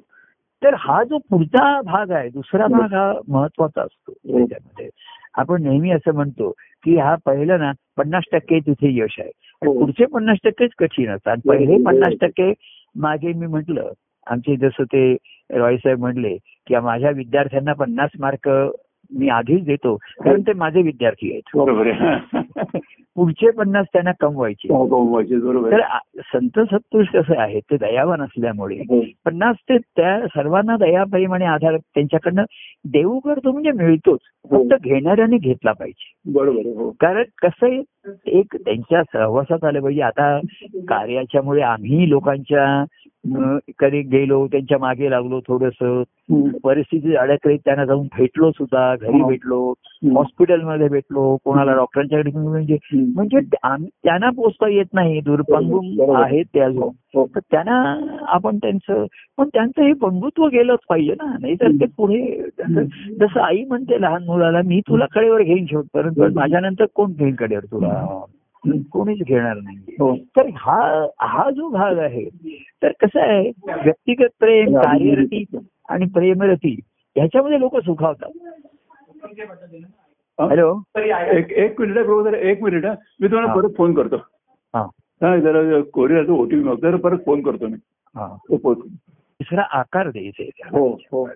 [0.62, 4.88] तर हा जो पुढचा भाग आहे दुसरा भाग हा महत्त्वाचा असतो त्याच्यामध्ये
[5.34, 6.50] आपण नेहमी असं म्हणतो
[6.84, 9.30] की हा पहिलं ना पन्नास टक्के तिथे यश आहे.
[9.64, 11.36] पुढचे पन्नास टक्केच कठीण असतात.
[11.48, 12.52] पहिले पन्नास टक्के
[12.96, 13.90] मागे मी म्हटलं
[14.26, 15.16] आमचे जसं ते
[15.50, 16.36] रॉय साहेब म्हणले
[16.66, 18.48] की माझ्या विद्यार्थ्यांना पन्नास मार्क
[19.10, 21.42] मी आधीच देतो कारण ते माझे विद्यार्थी आहेत.
[23.18, 24.74] पुढचे पन्नास त्यांना कमवायचे.
[24.74, 25.70] हो, बरोबर.
[25.70, 25.80] तर
[26.18, 29.00] संत सत्पुरुष कसं आहे ते दयावान असल्यामुळे हो.
[29.24, 32.42] पन्नास ते त्या सर्वांना दया प्रेम आणि आधार त्यांच्याकडनं
[32.84, 34.18] देऊ करतो म्हणजे मिळतोच.
[34.50, 34.62] हो.
[34.62, 36.32] फक्त घेणाऱ्याने घेतला पाहिजे.
[36.32, 37.82] बरोबर कारण कसं आहे
[38.26, 40.02] एक त्यांच्या सहवासात आलं पाहिजे.
[40.02, 40.40] आता
[40.76, 42.84] कार्याच्यामुळे आम्ही लोकांच्या
[43.78, 45.82] कधी गेलो त्यांच्या मागे लागलो थोडस.
[46.64, 49.28] परिस्थिती अडकली त्यांना जाऊन भेटलो सुद्धा घरी हो.
[49.28, 49.72] भेटलो.
[50.14, 52.76] हॉस्पिटलमध्ये भेटलो कोणाला डॉक्टरांच्याकडे म्हणजे.
[52.94, 56.22] म्हणजे त्यांना पोचता येत नाही बरोबर.
[56.22, 57.26] आहेत ते अजून हो.
[57.26, 57.96] तर त्यांना
[58.26, 59.04] आपण त्यांचं
[59.38, 64.62] पण त्यांचं हे बंधुत्व गेलंच पाहिजे ना नाहीतर ते पुढे जसं- आई म्हणते लहान मुलाला
[64.64, 68.20] मी तुला कडेवर घेईन शेवटपर्यंत माझ्यानंतर कोण घेईन कडेवर तुला
[68.66, 70.16] कोणीच घेणार नाही हो.
[70.16, 72.24] तर हा हा जो भाग आहे
[72.82, 73.50] तर कसं आहे
[73.84, 75.44] व्यक्तिगत प्रेम कार्यरती
[75.88, 76.80] आणि प्रेमरती
[77.16, 78.30] ह्याच्यामध्ये लोक सुखावतात.
[80.40, 80.82] हॅलो?
[80.96, 82.86] एक एक मिनिट प्रभू एक मिनिट.
[83.20, 83.54] मी तुम्हाला.
[83.54, 84.16] परत फोन करतो.
[84.74, 84.86] हा.
[85.38, 87.76] जरा कोरिअरचा ओटीपी जरा परत फोन करतो मी.
[89.40, 89.56] हा तो फोन.
[89.56, 90.78] दुसरा आकार द्यायचा आहे.
[90.78, 91.28] हो हो.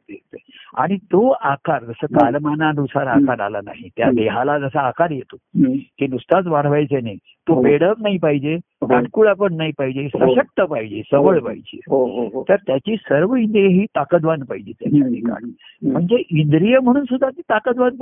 [0.74, 5.36] आणि तो आकार जसं कालमानानुसार आकार आला नाही त्या देहाला जसा आकार येतो.
[5.98, 7.16] की नुसताच वाढवायचे नाही.
[7.48, 7.62] तो हो.
[7.62, 11.80] बेडप नाही पाहिजे काटकुळा पण नाही पाहिजे सशक्त पाहिजे सबळ पाहिजे.
[11.90, 12.44] हो हो हो.
[12.48, 15.52] तर त्याची सर्व इंद्रिय ही ताकदवान पाहिजे त्याच्या ठिकाणी.
[15.88, 17.96] म्हणजे इंद्रिय म्हणून सुद्धा ती ताकदवान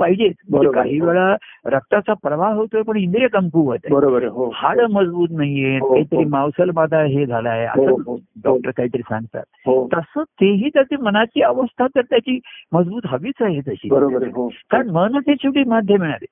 [0.49, 0.71] बरोबर.
[0.71, 1.35] काही वेळा
[1.65, 3.93] रक्ताचा प्रवाह होतोय पण इंद्रिय कमकुवत आहे.
[3.93, 4.51] बरोबर आहे हो.
[4.53, 6.29] हाड मजबूत नाहीये हो, काहीतरी हो.
[6.29, 7.65] मावसल बाधा हे झालाय.
[7.65, 9.43] हो, असं हो, डॉक्टर काहीतरी सांगतात.
[9.67, 9.87] हो.
[9.93, 12.39] तसं तेही त्याची मनाची अवस्था तर त्याची
[12.71, 16.25] मजबूत हवीच आहे तशी बरोबर आहे हो कारण मनच हे शेवटी माध्यम आहे.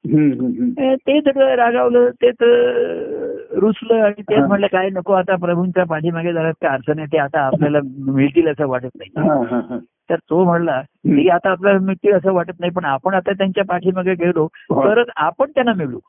[0.91, 4.47] ए, तेच रागावलं तेच अं, रुसलं आणि तेच हा.
[4.47, 7.79] म्हणलं काय नको आता प्रभूंच्या पाठीमागे जरा त्या अडचणी ते आता आपल्याला
[8.11, 9.79] मिळतील असं वाटत नाही.
[10.09, 14.13] तर तो म्हणला ते आता आपल्याला मिळतील असं वाटत नाही पण आपण आता त्यांच्या पाठीमागे
[14.13, 14.83] गेलो हो.
[14.83, 15.99] तरच आपण त्यांना मिळू.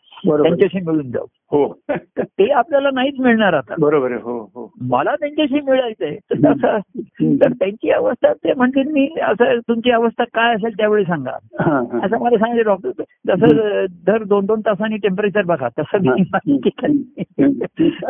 [0.43, 1.25] त्यांच्याशी मिळून जाऊ.
[1.51, 1.73] हो.
[1.91, 3.75] तर ते आपल्याला नाहीच मिळणार आता.
[3.79, 4.73] बरोबर हो हो.
[4.81, 6.17] मला त्यांच्याशी मिळायचंय.
[6.33, 6.79] तर.
[7.23, 11.31] तर त्यांची अवस्था ते म्हणतील मी असं तुमची अवस्था काय असेल त्यावेळी सांगा.
[12.05, 12.91] असं मला सांगितलं डॉक्टर
[13.27, 15.69] जसं दर दोन दोन तासांनी टेम्परेचर बघा.
[15.79, 15.99] तसं.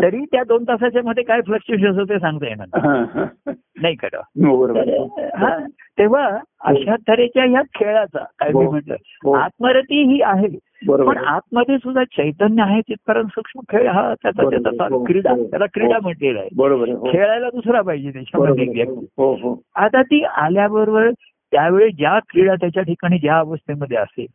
[0.02, 3.04] तरी त्या दोन तासाच्या मध्ये काय फ्लक्च्युएशन होतं ते सांगता येणार नाही.
[3.04, 3.24] हा,
[5.46, 5.56] हा.
[6.08, 8.70] करा हो, तेव्हा अशा तऱ्हेच्या ह्या खेळाचा काय मी हो.
[8.70, 9.32] म्हटलं हो.
[9.32, 10.58] आत्मरती ही आहे
[10.92, 11.16] पण.
[11.16, 14.50] आतमध्ये सुद्धा चैतन्य आहे तिथपर्यंत सूक्ष्म खेळ हा त्याचा.
[14.50, 15.98] त्याचा चालू क्रीडा त्याला क्रीडा.
[16.02, 16.48] म्हटलेला आहे.
[17.12, 18.84] खेळायला दुसरा पाहिजे त्याच्यामध्ये
[19.74, 24.26] आता ती आल्याबरोबर त्यावेळी ज्या क्रीडा त्याच्या ठिकाणी ज्या अवस्थेमध्ये असेल.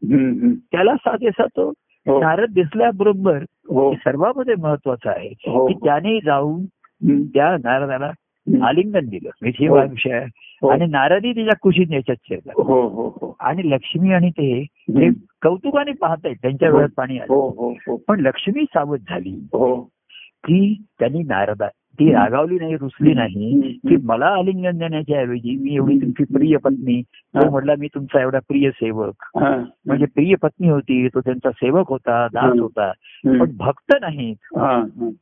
[0.55, 1.73] त्याला साधेसा तो
[2.07, 3.39] नारद दिसल्याबरोबर
[3.93, 5.29] सर्वांमध्ये महत्वाचं आहे.
[5.29, 6.65] की त्याने जाऊन.
[7.23, 8.11] त्या नारदाला.
[8.63, 9.29] आलिंगन दिलं.
[9.41, 9.77] मिठी हो.
[9.77, 9.83] हा.
[9.83, 10.25] विषय आहे.
[10.61, 10.67] हो.
[10.67, 13.35] आणि नारदी तिच्या कुशीत याच्यात शिरला हो हो हो.
[13.39, 14.63] आणि लक्ष्मी आणि ते
[15.41, 16.69] कौतुकाने पाहत आहेत त्यांच्या.
[16.69, 17.73] वेळात पाणी आलं.
[18.07, 19.47] पण लक्ष्मी सावध झाली
[20.47, 21.67] की त्यांनी नारदा
[21.99, 23.71] ती रागावली नाही रुसली नाही.
[23.87, 27.49] की मला आलिंगन देण्याच्या ऐवजी मी एवढी तुमची प्रिय पत्नी तो हा.
[27.49, 29.55] म्हटला मी तुमचा एवढा प्रिय सेवक हा.
[29.85, 32.59] म्हणजे प्रिय पत्नी होती तो त्यांचा सेवक होता दास.
[32.59, 32.91] होता.
[33.25, 34.11] पण भक्त हा,
[34.57, 34.69] हा.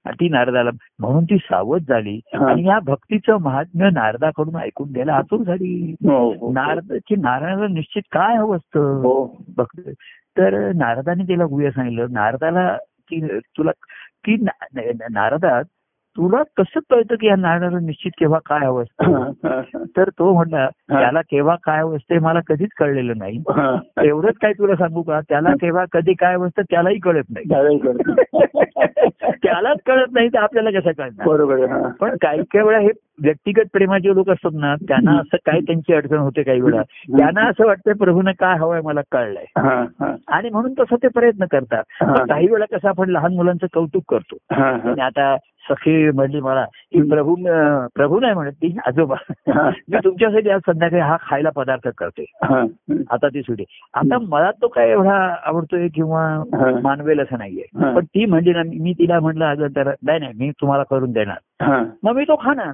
[0.06, 2.50] आणि ती नारदाला म्हणून ती सावध झाली हा.
[2.50, 6.52] आणि या भक्तीचं महात्म्य नारदाकडून ऐकून घ्यायला आतुर झाली हो, हो.
[6.52, 9.90] नारदाची नारायणाला निश्चित काय हवं असतं हो भक्त
[10.38, 12.78] तर नारदाने तिला गुह्य सांगितलं नारदाला
[13.10, 13.72] की तुला
[14.26, 15.62] की ना- ना- नारदा
[16.18, 21.22] तुला कसं कळतं की या नारळाला निश्चित केव्हा काय हवं असतं तर तो म्हणला त्याला
[21.22, 23.42] केव्हा काय हवं असते मला कधीच कळलेलं नाही.
[24.08, 25.20] एवढंच काय तुला सांगू का?
[25.30, 27.46] त्याला केव्हा कधी काय हवं असतं त्यालाही कळत नाही.
[29.44, 31.28] त्यालाच कळत नाही तर आपल्याला कसं कळणार?
[31.28, 31.66] बरोबर.
[32.00, 32.90] पण काही काही वेळा हे
[33.24, 36.82] व्यक्तिगत प्रेमाचे लोक असतात ना त्यांना असं काय त्यांची अडचण होते काही वेळा.
[37.18, 39.46] त्यांना असं वाटतं प्रभूने काय हवंय मला कळलंय.
[40.28, 41.84] आणि म्हणून तसं ते प्रयत्न करतात.
[42.30, 44.38] काही वेळा कसं आपण लहान मुलांचं कौतुक करतो.
[44.56, 45.36] आणि आता
[45.70, 47.36] सखी म्हणली मला की प्रभू
[47.96, 49.16] प्रभू नाही म्हणत ती आजोबा.
[49.48, 52.64] मी तुमच्यासाठी आज संध्याकाळी हा खायला पदार्थ करते हा.
[53.12, 56.24] आता ती सुटी आता मला तो काय एवढा आवडतोय किंवा.
[56.84, 57.64] मानवेल असं नाहीये.
[57.96, 61.84] पण ती म्हणली ना मी तिला म्हटलं अगं तर नाही नाही मी तुम्हाला करून देणार.
[62.04, 62.72] मग मी तो खाणार.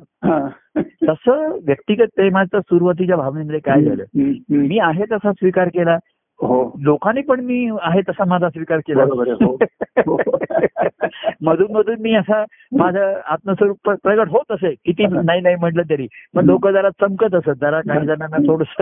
[1.09, 4.03] तसं व्यक्तिगत प्रेमाचं सुरुवातीच्या भावनेमध्ये काय झालं.
[4.49, 5.97] मी आहे तसा स्वीकार केला
[6.79, 9.03] लोकांनी पण मी आहे तसा माझा स्वीकार केला.
[9.03, 9.57] आहे, हो.
[11.41, 16.07] मधून मधून मी असा माझं आत्मस्वरूप प्र- प्रगट होत असे किती नाही नाही म्हटलं तरी.
[16.35, 18.73] पण लोक जरा चमकत असत जरा काही जणांना थोडस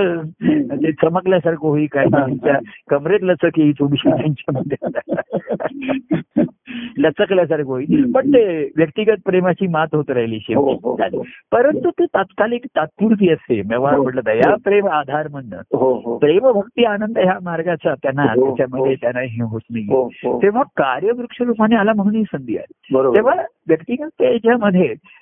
[0.72, 4.78] ते चमकल्यासारखं होई काही त्यांच्या कमरेत लचक येईल थोडीशी त्यांच्यामध्ये.
[6.98, 8.44] लचकल्यासारखं होईल पण ते
[8.78, 11.18] व्यक्तिगत प्रेमाची मात होत राहिली हो, हो, शेवटी.
[11.18, 11.24] हो.
[11.52, 13.98] परंतु ते तात्कालिक तात्पुरती असते व्यवहार.
[13.98, 18.96] म्हटलं दया प्रेम आधार म्हणणं प्रेम भक्ती आनंद ह्या मार्गाचा त्यांना त्याच्यामध्ये.
[18.96, 23.36] त्यांना हे होत नाही तेव्हा कार्यवृक्ष रूपाने आला म्हणून ही संधी आहे तेव्हा
[23.68, 24.24] व्यक्तिगत.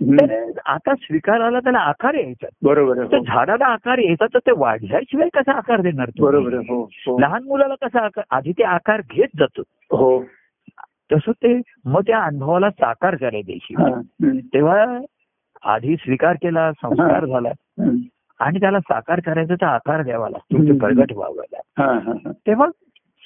[0.01, 3.03] तर आता स्वीकाराला त्याला आकार यायचा बरोबर.
[3.17, 6.09] झाडाला आकार यायचा तर ते वाढल्याशिवाय कसा आकार देणार?
[6.19, 6.53] बरोबर
[7.19, 10.17] लहान मुलाला कसा आकार आधी ते आकार घेत जातो हो
[11.11, 13.15] तसं ते मग त्या अनुभवाला साकार.
[13.83, 14.37] हम्म.
[14.53, 14.99] तेव्हा
[15.63, 17.49] आधी स्वीकार केला संस्कार झाला.
[18.39, 20.57] आणि त्याला साकार करायचा तर आकार द्यावा लागतो.
[20.77, 22.31] प्रगट व्हावं लागतं हा.
[22.47, 22.67] तेव्हा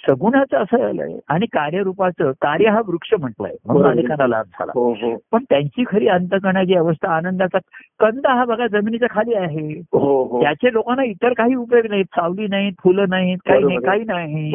[0.08, 3.86] सगुणाचं असं आलंय आणि कार्यरूपाचं कार्य हा वृक्ष म्हटलंय म्हणून.
[3.86, 4.72] अनेकांना लाभ झाला.
[4.76, 5.18] हो हो.
[5.32, 7.58] पण त्यांची खरी अंतकणाची अवस्था आनंदाचा
[8.00, 9.80] कंद हा बघा जमिनीच्या खाली आहे.
[9.80, 13.78] हो त्याचे लोकांना इतर काही उपयोग नाहीत सावली नाहीत फुलं नाहीत काही नाही.
[13.78, 14.52] काही नाही.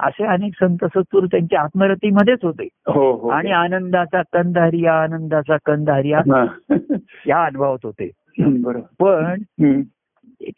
[0.00, 2.68] असे अनेक संत सत्तूर त्यांच्या आत्मरतीमध्येच होते.
[3.30, 6.76] आणि आनंदाचा कंद हरिया आनंदाचा कंद हरिया हा.
[7.26, 8.10] या अनुभवात होते.
[9.00, 9.34] पण.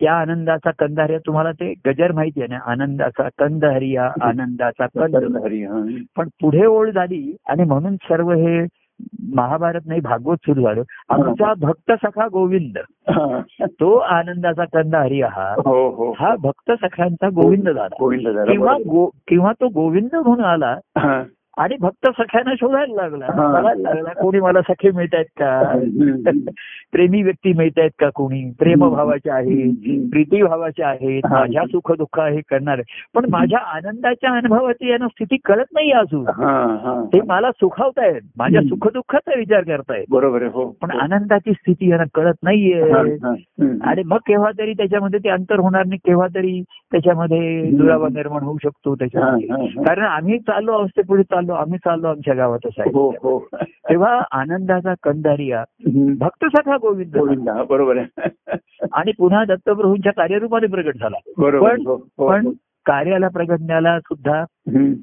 [0.01, 5.37] त्या आनंदाचा कंद हरिया तुम्हाला ते गजर माहिती आहे ना आनंदाचा कंद हरिया आनंदाचा कंद
[5.45, 5.81] हरी हा.
[6.17, 8.67] पण पुढे ओढ झाली आणि म्हणून सर्व हे
[9.35, 10.83] महाभारत नाही भागवत सुरू झालं.
[11.09, 12.79] आमचा भक्त सखा गोविंद.
[13.81, 15.55] तो आनंदाचा कंद हरी हा.
[15.67, 16.37] हो हो.
[16.43, 18.45] भक्त सखांचा गोविंद झाला.
[18.45, 18.77] किंवा
[19.29, 20.75] किंवा तो गोविंद म्हणून आला.
[21.59, 23.27] आणि भक्त सख्यानं शोधायला लागला.
[23.37, 25.79] बघायला लागला कोणी मला सखे मिळत आहेत का.
[26.92, 30.09] प्रेमी व्यक्ती मिळत आहेत का कोणी प्रेमभावाचे आहेत.
[30.11, 31.27] प्रीती भावाचे आहेत.
[31.31, 32.81] माझ्या सुख दुःख हे करणार
[33.14, 36.25] पण माझ्या आनंदाच्या अनुभवाची यांना स्थिती कळत नाही अजून
[37.12, 38.75] ते मला सुखावतायत माझ्या हम्म.
[38.75, 42.81] सुखदुःखाचा विचार करतायत बरोबर हो पण आनंदाची स्थिती यांना कळत नाहीये.
[43.83, 46.61] आणि मग केव्हा तरी त्याच्यामध्ये ते अंतर होणार नाही केव्हा तरी
[46.92, 49.66] त्याच्यामध्ये दुरावा निर्माण होऊ शकतो त्याच्यामध्ये.
[49.85, 52.91] कारण आम्ही चाललो अवस्थेपुढे चाललो आम्ही चाललो आमच्या गावातच आहे.
[52.91, 53.49] हो हो.
[53.63, 55.65] तेव्हा आनंदाचा कंदारिया.
[56.19, 58.29] भक्त सखा गोविंद गोविंद बरोबर आहे.
[58.93, 61.17] आणि पुन्हा दत्तप्रभूंच्या कार्यरूपाने प्रगट झाला.
[61.61, 62.51] पण हो, पण.
[62.87, 64.45] कार्याला प्रगटण्याला सुद्धा.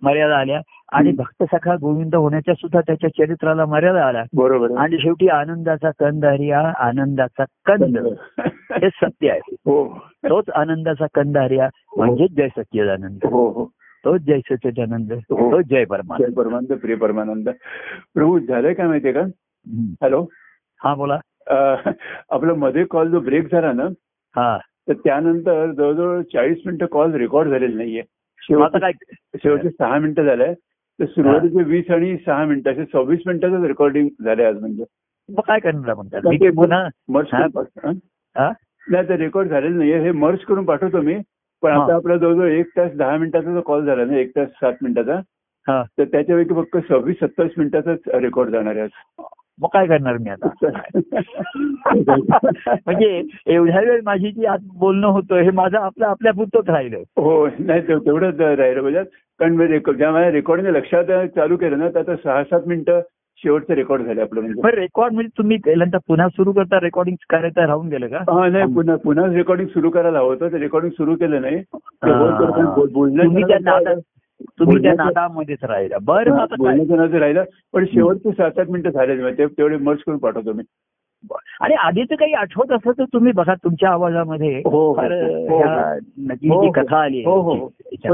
[0.04, 0.62] मर्यादा आल्या.
[0.92, 1.12] आणि.
[1.12, 4.24] भक्त सखा गोविंद होण्याच्या सुद्धा त्याच्या चरित्राला मर्यादा आल्या.
[4.36, 4.78] बरोबर.
[4.78, 7.98] आणि शेवटी आनंदाचा कंद हरिया आनंदाचा कंद.
[8.82, 9.56] हे सत्य आहे.
[10.30, 13.20] तोच आनंदाचा कंद हरिया म्हणजेच जय सच्चिदानंद
[14.06, 15.52] तोच जय सच्चिदानंद हो.
[15.52, 16.28] तोच जय परमानंद.
[16.28, 17.50] जय परमानंद प्रिय परमानंद.
[18.14, 19.22] प्रभू झालंय काय माहितीये का.
[20.02, 20.26] हॅलो?
[20.82, 21.20] हा बोला.
[22.30, 23.84] आपला मध्ये कॉल जो ब्रेक झाला ना
[24.36, 24.58] हा.
[24.88, 28.02] तर त्यानंतर जवळजवळ चाळीस मिनिटं कॉल रेकॉर्ड झालेले नाहीये.
[28.42, 28.92] शेवटचे काय?
[29.44, 30.54] शेवटचे सहा मिनिटं झालंय
[31.00, 34.84] तर सुरुवातीचे वीस आणि सहा मिनिटं असे सव्वीस मिनिटाचं रेकॉर्डिंग झालंय आज म्हणजे.
[35.30, 35.94] मग काय करणार
[37.08, 37.30] मर्ज?
[38.88, 40.00] नाही ते रेकॉर्ड झालेलं नाहीये.
[40.00, 41.16] हे मर्ज करून पाठवतो मी.
[41.64, 41.72] पण.
[41.72, 45.20] आता आपला जवळजवळ एक तास दहा मिनिटाचा जो कॉल झाला ना एक तास सात मिनिटाचा
[45.68, 49.24] हा तर त्याच्यापैकी फक्त सव्वीस सत्तावीस मिनिटाचाच रेकॉर्ड जाणार आहे आज.
[49.60, 50.48] मग काय करणार मी आता
[52.86, 57.48] म्हणजे एवढ्या वेळ माझी जी आत बोलणं होतं हे माझं आपलं आपल्या पुरतच राहिलं हो
[57.60, 59.04] नाही ते- तेवढंच राहिलं म्हणजे
[59.40, 63.00] कारण ज्या रेकॉर्डिंग लक्षात चालू केलं ना तर आता सहा सात मिनिटं
[63.38, 64.76] शेवटचं रेकॉर्ड झाले आपलं म्हणजे.
[64.76, 68.18] रेकॉर्ड म्हणजे तुम्ही पहिल्यांदा पुन्हा सुरू करता रेकॉर्डिंग करायचं राहून गेलं का?
[68.18, 71.58] हा नाही पुन्हा पुन्हा रेकॉर्डिंग सुरू करायला हवं होतं ते रेकॉर्डिंग सुरू केलं नाही.
[71.58, 72.20] ते हा.
[72.20, 73.22] बोल- बोल- बोल-
[74.60, 75.98] तुम्ही त्या नादामध्येच राहिला.
[76.02, 77.44] बरं बोलण्याचं राहिलं
[77.74, 80.64] पण शेवटचे सात आठ मिनिटं झाले तेवढे मर्ज करून पाठवतो मी.
[81.62, 84.62] आणि आधीच काही आठवत असलं तर तुम्ही बघा तुमच्या आवाजामध्ये.
[84.66, 86.72] हो, हो, हो, जी.
[86.72, 87.24] कथा आली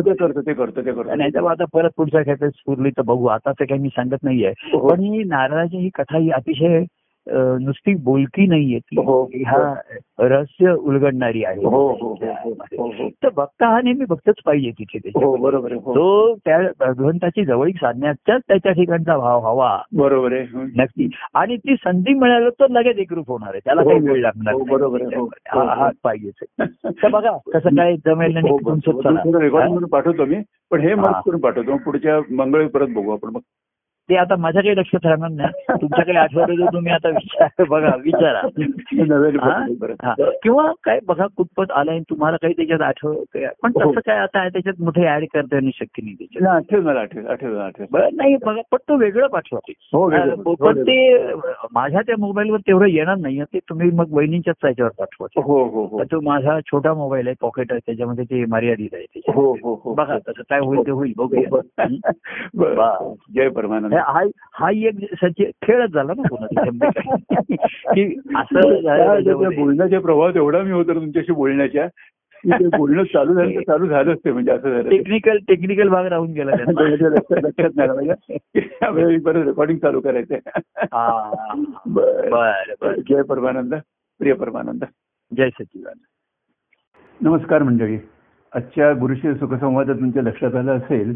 [0.05, 1.15] ते करतो ते करतो ते करतो.
[1.15, 3.25] नाही तर आता परत पुढच्या खेपेत स्फुरली तर बघू.
[3.25, 4.53] आता तर काही मी सांगत नाहीये.
[4.89, 6.83] पण ही नारळाची ही कथा ही अतिशय
[7.29, 8.95] नुसती बोलकी नाहीये ती.
[9.01, 9.29] हो.
[9.33, 9.73] ह्या
[10.19, 11.63] रहस्य उलगडणारी आहे.
[11.63, 12.51] हो हो हो हो.
[12.51, 13.09] हो हो.
[13.09, 15.95] तर भक्त हा नेहमी भक्तच पाहिजे तिथे हो हो.
[15.95, 19.81] तो त्या भगवंताची जवळीक साधण्याचाच त्याच्या ठिकाणचा भाव हवा.
[19.93, 20.41] बरोबर आहे.
[20.41, 20.67] हं.
[20.75, 21.09] नक्की.
[21.33, 23.59] आणि ती संधी मिळालं तर लगेच एकरूप होणार आहे.
[23.65, 24.05] त्याला हो, काही हो.
[24.05, 24.59] वेळ लागणार हो.
[24.59, 25.15] बरोबर आहे.
[25.15, 26.33] हो, हो, हा हा पाहिजेच
[26.85, 30.35] तर बघा कसं काय जमेल हो, हो, पाठवतो मी.
[30.71, 30.95] पण हे हा.
[30.95, 31.77] मग करून पाठवतो.
[31.77, 33.29] पुढच्या मंगळवारी परत बघू आपण.
[33.33, 33.39] मग
[34.11, 35.73] ते आता माझ्या काही लक्षात राहणार नाही.
[35.81, 38.41] तुमच्याकडे आठवलं तर तुम्ही आता विचार बघा विचारा.
[40.43, 43.13] किंवा काय बघा कुठपत आलाय तुम्हाला काही त्याच्यात आठव
[43.63, 43.91] पण हो.
[43.91, 46.43] तसं काय आता आहे त्याच्यात मोठे ऍड करता येणं शक्य नाही त्याच्यात.
[46.43, 49.59] नाही, आठवेल मला आठवेल आठवेल आठवेल बरं नाही बघा पण तो वेगळं पाठवा
[49.93, 51.33] हो पण ते
[51.71, 55.41] माझ्या त्या मोबाईलवर तेवढं येणार नाही ते तुम्ही मग वहिनीच्याच त्याच्यावर पाठवा ते.
[55.41, 55.85] हो हो.
[55.85, 59.19] हो तो माझा छोटा मोबाईल आहे पॉकेट आहे त्याच्यामध्ये ते मर्यादित आहे.
[59.35, 59.93] हो हो हो.
[59.93, 61.59] बघा तसं काय होईल ते होईल बघूया.
[63.35, 63.93] जय परमानंद.
[64.01, 67.55] हा हा एक सच्चे खेळच झाला ना पुन्हा त्याच्यामध्ये.
[67.93, 69.49] की असं झालं.
[69.49, 71.87] बोलण्याच्या प्रभावात एवढा मी होतो तुमच्याशी बोलण्याच्या.
[72.77, 74.89] बोलणं चालू झालं तर चालू झालंच ते म्हणजे असं झालं.
[74.89, 76.51] टेक्निकल टेक्निकल भाग राहून गेला.
[77.31, 80.39] लक्षात नाही परत रेकॉर्डिंग चालू करायचंय.
[81.85, 82.93] बरं.
[83.09, 83.75] जय परमानंद
[84.19, 84.83] प्रिय परमानंद.
[85.37, 87.27] जय सच्चिदानंद.
[87.27, 87.97] नमस्कार मंडळी.
[88.55, 91.15] आजच्या गुरुशी सुखसंवादात तुमच्या लक्षात आलं असेल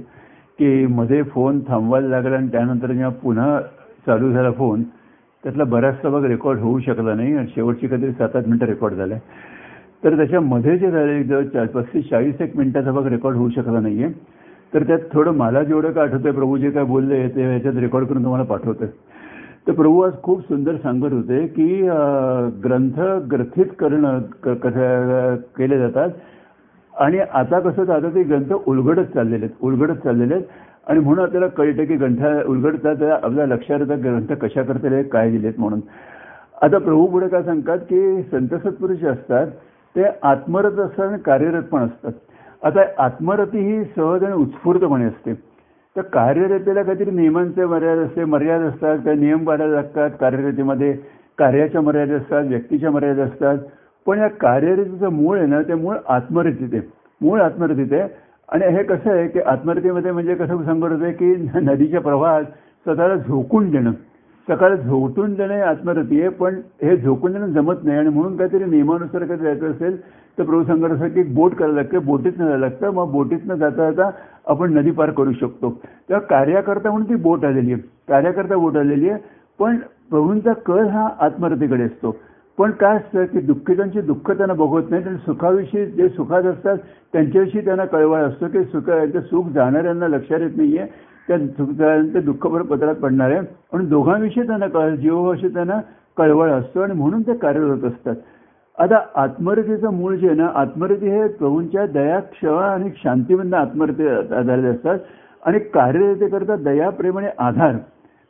[0.60, 3.60] की मध्ये फोन थांबवायला लागला आणि त्यानंतर जेव्हा पुन्हा
[4.06, 4.84] चालू झाला फोन
[5.44, 9.20] त्यातला बराचसा भाग रेकॉर्ड होऊ शकला नाही आणि शेवटची कधी सात आठ मिनटं रेकॉर्ड झालाय
[10.04, 14.10] तर त्याच्यामध्ये जे झाले जवळ पस्तीस चाळीस एक मिनिटाचा भाग रेकॉर्ड होऊ शकला नाहीये.
[14.74, 18.24] तर त्यात थोडं मला जेवढं काय आठवतंय प्रभू जे काय बोलले ते ह्याच्यात रेकॉर्ड करून
[18.24, 18.88] तुम्हाला पाठवतोय.
[19.68, 21.68] तर प्रभू आज खूप सुंदर सांगत होते की
[22.64, 23.00] ग्रंथ
[23.32, 26.10] ग्रथित करणं कसं केले जातात.
[26.96, 30.46] आणि आता कसं होतं, आता ते ग्रंथ उलगडत चाललेले आहेत उलगडत चाललेले आहेत.
[30.88, 35.54] आणि म्हणून आपल्याला कळतं की ग्रंथ उलगडतात आपल्या लक्षात येतं ग्रंथ कशा करता काय दिलेत
[35.58, 35.80] म्हणून.
[36.62, 39.48] आता प्रभू पुढे काय सांगतात की संत सत्पुरुष जे असतात
[39.96, 42.12] ते आत्मरत असतात आणि कार्यरत पण असतात.
[42.64, 45.34] आता आत्मरती ही सहज आणि उत्स्फूर्तपणे असते.
[45.96, 50.92] तर कार्यरतेला काहीतरी नियमांचे मर्यादा असते मर्यादा असतात काही नियम पाळायला लागतात कार्यरतीमध्ये
[51.38, 53.58] कार्याच्या मर्यादा असतात व्यक्तीच्या मर्यादा असतात.
[54.06, 56.82] पण या कार्यरतीचं मूळ आहे ना ते मूळ आत्मरतीत आहे.
[57.22, 58.08] मूळ आत्मरतीत आहे.
[58.50, 63.70] आणि हे कसं आहे की आत्मरतीमध्ये म्हणजे कसं सांगत होते की नदीच्या प्रवाहात स्वतःला झोकून
[63.70, 63.92] देणं.
[64.48, 67.98] सकाळी झोकून देणे आत्मरती आहे पण हे झोकून देणं जमत नाही.
[67.98, 70.02] आणि म्हणून काहीतरी नियमानुसार काही जायचं असेल
[70.38, 72.92] तर प्रभू सांगत असं की बोट करायला लागते बोटीतनं जायला लागतं.
[72.92, 74.10] मग बोटीतनं जाता जाता
[74.48, 75.70] आपण नदी पार करू शकतो.
[76.10, 77.82] तेव्हा कार्याकर्ता म्हणून ती बोट आलेली आहे.
[77.82, 79.20] कार्याकर्ता बोट आलेली आहे.
[79.60, 79.78] पण
[80.10, 82.16] प्रभूंचा कल हा आत्मरतीकडे असतो.
[82.58, 86.78] पण काय असतं की दुःखितांची दुःख त्यांना बघत नाही आणि सुखाविषयी जे सुखात असतात
[87.14, 90.86] त्यांच्याविषयी त्यांना कळवळ असतो की सुख ते सुख जाणाऱ्यांना लक्षात येत नाहीये.
[91.28, 91.68] त्या सुख
[92.14, 93.40] ते दुःख बरं पदरात पडणार आहे.
[93.74, 95.80] आणि दोघांविषयी त्यांना कळ जीवाविषयी त्यांना
[96.18, 98.16] कळवळ असतो आणि म्हणून ते कार्यरत असतात.
[98.78, 104.66] आता आत्मरतीचं मूळ जे आहे ना आत्मरती हे प्रभूंच्या दया क्षमा आणि शांतीमधनं आत्मरती आधारित
[104.66, 105.00] असतात.
[105.46, 107.76] आणि कार्यरतेकरता दया प्रेम आणि आधार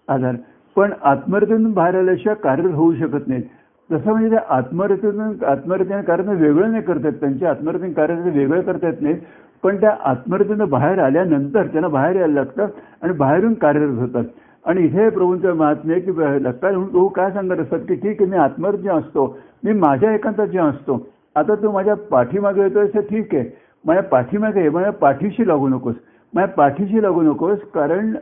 [0.07, 0.35] आधार.
[0.75, 3.43] पण आत्मरतीतून बाहेर आल्याशिवाय कार्यरत होऊ शकत नाहीत.
[3.89, 7.19] तसं म्हणजे त्या आत्मरतीतून आत्मरतीने कारण वेगळं नाही करता येत.
[7.19, 9.15] त्यांच्या आत्मरतीने कार्य वेगळं करता येत नाही.
[9.63, 12.67] पण त्या आत्मरतीनं बाहेर आल्यानंतर त्यांना बाहेर यायला लागतं
[13.03, 14.23] आणि बाहेरून कार्यरत होतात.
[14.65, 18.37] आणि इथे प्रभूंचं महात्म्य की लक्षात म्हणून प्रभू काय सांगत असतात की ठीक आहे मी
[18.37, 19.25] आत्मरत जे असतो.
[19.63, 21.05] मी माझ्या एकांतात जे असतो.
[21.35, 23.49] आता तू माझ्या पाठीमागे येतोय तर ठीक आहे.
[23.85, 25.95] माझ्या पाठीमागे ये माझ्या पाठीशी लागू नकोस.
[26.33, 28.13] माझ्या पाठीशी लागू नकोस कारण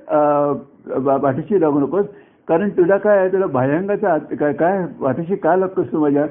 [1.21, 2.05] पाठीशी लागू नकोस.
[2.47, 3.31] कारण तुला काय आहे?
[3.31, 6.25] तुला बाह्यांगाचा काय काय पाठीशी का लागतोस तू माझ्या?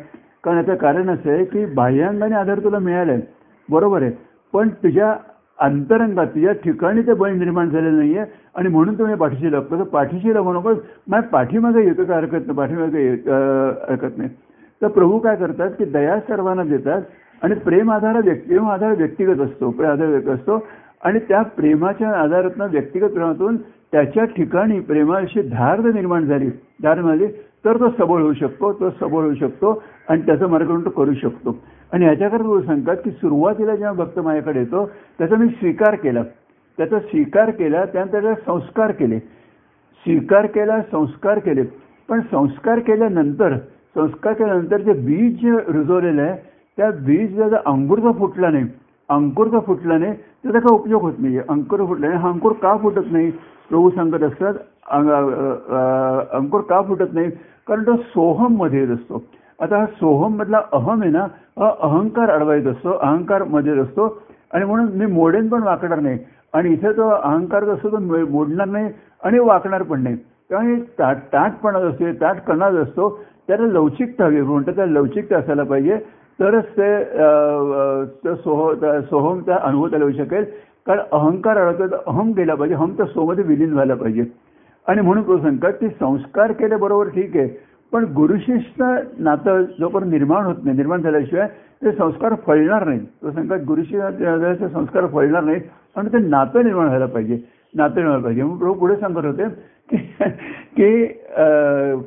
[0.44, 3.20] कारण याचं कारण असं आहे की बाह्यांगाने आधार तुला मिळालाय.
[3.68, 4.10] बरोबर आहे.
[4.52, 5.14] पण तुझ्या
[5.58, 10.34] अंतरंगात तुझ्या ठिकाणी ते बळ निर्माण झालेलं नाहीये आणि म्हणून तुम्ही पाठीशी लागतो तर पाठीशी
[10.34, 12.56] लागू नकोस माझ्या पाठीमागे येतो का हरकत नाही?
[12.56, 14.30] पाठीमागे हरकत नाही.
[14.82, 17.02] तर प्रभू काय करतात की दया सर्वांना देतात
[17.42, 19.70] आणि प्रेम आधार व्यक्ती प्रेम आधार व्यक्तिगत असतो.
[19.70, 20.58] प्रेम आधार व्यक्ती असतो.
[21.02, 23.56] आणि त्या प्रेमाच्या आधारातनं व्यक्तिगत प्रेमातून
[23.92, 26.48] त्याच्या ठिकाणी प्रेमाशी धार्द निर्माण झाली.
[26.82, 27.26] धार झाली
[27.64, 31.56] तर तो सबळ होऊ शकतो तो सबळ होऊ शकतो आणि त्याचा मार्ग तो करू शकतो.
[31.92, 34.86] आणि ह्याच्याकडे सांगतात की सुरुवातीला जेव्हा भक्त माझ्याकडे येतो
[35.18, 36.22] त्याचा मी स्वीकार केला.
[36.78, 39.18] त्याचा स्वीकार केला त्यानंतर त्याला संस्कार केले.
[39.18, 41.62] स्वीकार केला संस्कार केले.
[42.08, 43.56] पण संस्कार केल्यानंतर
[43.94, 46.36] संस्कार केल्यानंतर जे बीज रुजवलेलं आहे
[46.76, 48.64] त्या बीज जर अंकुर फुटला नाही
[49.12, 52.76] अंकुर का फुटला नाही त्याचा काय उपयोग होत नाही अंकुर फुटला नाही हा अंकुर का
[52.82, 53.30] फुटत नाही।
[53.68, 54.54] प्रभू सांगत असतात
[56.34, 57.30] अंकुर का फुटत नाही
[57.68, 59.22] कारण तो सोहममध्ये येत असतो
[59.58, 61.26] आता हा सोहम मधला अहम आहे ना
[61.58, 64.06] हा अहंकार अडवायत असतो अहंकारमध्ये असतो
[64.54, 66.18] आणि म्हणून मी मोडेन पण वाकणार नाही
[66.54, 67.98] आणि इथे तो अहंकार असतो तो
[68.30, 68.88] मोडणार नाही
[69.24, 70.16] आणि वाकणार पण नाही.
[70.50, 73.08] त्यामुळे ताट ताटपणा जो असतो ताट कणाच असतो
[73.48, 75.96] त्याला लवचिकता हवी म्हणतात त्याला लवचिकता असायला पाहिजे.
[76.38, 80.44] तरच ते अ, सोह त्या सोहमचा अनुभव त्याला येऊ शकेल.
[80.86, 84.24] कारण अहंकार अडकतो तर अहम गेला पाहिजे हम तर सोमध्ये विलीन व्हायला पाहिजे.
[84.86, 87.48] आणि म्हणून तो सांगतात की संस्कार केले बरोबर ठीक आहे
[87.92, 88.84] पण गुरुशिष्य
[89.18, 91.46] नातं जोपर्यंत निर्माण होत नाही निर्माण झाल्याशिवाय
[91.84, 93.00] ते संस्कार फळणार नाहीत.
[93.22, 97.38] तो सांगतात गुरुशिष्य संस्कार फळणार नाहीत आणि ते नातं निर्माण व्हायला पाहिजे
[97.74, 98.42] नातं निर्माण व्हायला पाहिजे.
[98.42, 99.48] मग प्रभू पुढे सांगत होते
[99.90, 99.96] की
[100.76, 101.04] की
[101.36, 102.00] अं,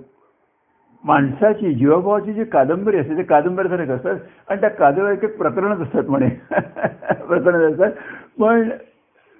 [1.05, 4.15] माणसाची जीवाभावाची जी कादंबरी असते ते कादंबरीसारखे असतात.
[4.49, 6.27] आणि त्या कादंबरी एक प्रकरणच असतात म्हणे.
[7.13, 7.91] प्रकरण असतात.
[8.39, 8.69] पण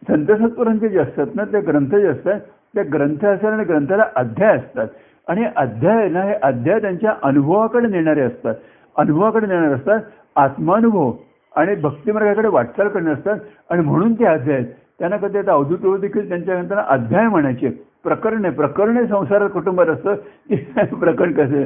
[0.07, 2.39] संत सत्पुरांचे जे असतात ना ते ग्रंथ जे असतात
[2.73, 4.87] त्या ग्रंथ असतात आणि ग्रंथाला अध्याय असतात.
[5.27, 8.55] आणि अध्याय ना हे अध्याय त्यांच्या अनुभवाकडे नेणारे असतात.
[8.95, 9.99] अनुभवाकडे नेणारे असतात.
[10.35, 11.13] आत्मानुभव
[11.55, 13.37] आणि भक्तिमार्गाकडे वाटचाल करणे असतात.
[13.69, 14.67] आणि म्हणून ते अध्याय आहेत.
[14.99, 17.83] त्यांना कधी आता अवधूत देखील त्यांच्या ग्रंथाला अध्याय म्हणायचे.
[18.05, 20.15] प्रकरण आहे प्रकरण संसारात कुटुंबात असतं
[20.49, 20.55] की
[20.95, 21.63] प्रकरण कसं?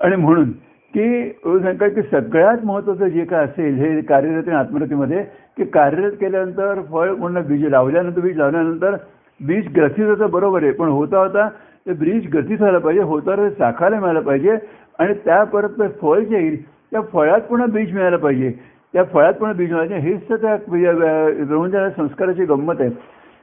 [0.00, 0.50] आणि म्हणून
[0.94, 5.22] की सांगतात की सगळ्यात महत्वाचं जे काय असेल हे कार्यरत आणि आत्मरतीमध्ये
[5.56, 8.96] की कार्यरत केल्यानंतर फळ म्हणणं बीज लावल्यानंतर बीज लावल्यानंतर
[9.40, 11.48] बीज ग्रथित होतं बरोबर आहे पण होता होता
[11.86, 14.56] ते बीज ग्रथित व्हायला पाहिजे होता ते साखायला मिळालं पाहिजे
[14.98, 18.50] आणि त्या परत ते फळ जे येईल त्या फळात पुन्हा बीज मिळायला पाहिजे.
[18.92, 22.90] त्या फळात पुन्हा बीज मिळायचे हेच तर त्या संस्काराची गंमत आहे.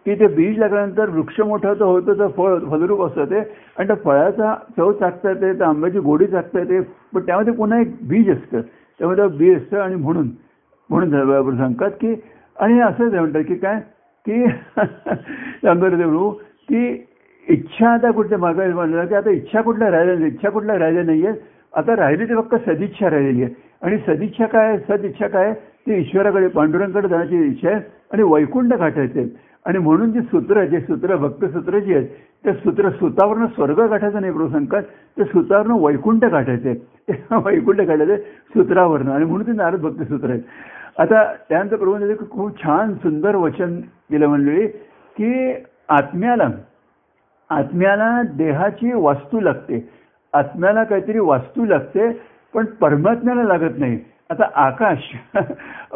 [0.08, 3.40] की ते बीज लागल्यानंतर वृक्ष मोठा तर होतं तर फळ फलरूप असतं ते.
[3.78, 6.80] आणि त्या फळाचा चव चाकता येते त्या आंब्याची गोडी चाकता येते.
[7.14, 8.62] पण त्यामध्ये पुन्हा एक बीज असतं.
[9.00, 10.30] त्यामध्ये बीज असतं आणि म्हणून
[10.90, 12.14] म्हणून सांगतात की
[12.60, 13.80] आणि असंच आहे म्हणतात की काय
[14.26, 14.46] की
[15.66, 16.34] सांगत
[16.70, 16.88] की
[17.48, 20.32] इच्छा आता कुठल्या मागायला म्हणलं की आता इच्छा कुठल्या राहिल्या नाही?
[20.32, 21.40] इच्छा कुठल्या राहिल्या नाही आहेत
[21.74, 23.54] आता राहिली ते फक्त सदिच्छा राहिलेली आहे.
[23.82, 27.80] आणि सदिच्छा काय सदिच्छा काय ती ईश्वराकडे पांडुरंगकडे जाण्याची इच्छा आहे
[28.14, 29.24] आणि वैकुंठ गाठायचे
[29.68, 32.08] आणि म्हणून जी सूत्र जे सूत्र भक्तसूत्र जी आहेत
[32.44, 34.84] त्या सूत्र सुतावरनं स्वर्ग गाठायचं नाही प्रभू सांगतात
[35.18, 36.72] ते सुतावरनं वैकुंठ गाठायचे.
[37.46, 38.18] वैकुंठ गाठायचे
[38.56, 39.12] सूत्रावरनं.
[39.12, 40.42] आणि म्हणून ते नारद भक्तसूत्र आहेत.
[41.00, 43.80] आता त्यानंतर प्रभू खूप छान सुंदर वचन
[44.12, 44.68] दिलं मंडळी
[45.18, 45.54] की
[45.90, 46.50] आत्म्याला
[47.50, 49.90] आत्म्याला देहाची वास्तू लागते.
[50.34, 52.12] आत्म्याला काहीतरी वास्तू लागते
[52.54, 54.00] पण परमात्म्याला लागत नाही.
[54.30, 55.16] आता आकाश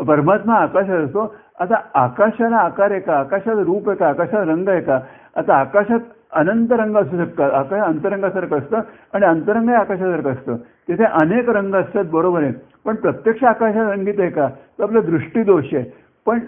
[0.08, 3.18] परमात्मा आकाशात असतो आता आकाशाला आकार आहे का?
[3.20, 4.08] आकाशाला रूप आहे का?
[4.10, 5.00] आकाशात रंग आहे का?
[5.36, 6.00] आता आकाशात
[6.34, 7.52] अनंत रंग असू शकतात.
[7.52, 8.80] आकाश अंतरंगासारखं असतं
[9.14, 10.56] आणि अंतरंग हे आकाशासारखं असतं.
[10.88, 12.54] तिथे अनेक रंग असतात बरोबर आहे.
[12.86, 14.48] पण प्रत्यक्ष आकाशात रंगीत आहे का?
[14.48, 15.84] तर आपला दृष्टीदोष आहे.
[16.26, 16.40] पण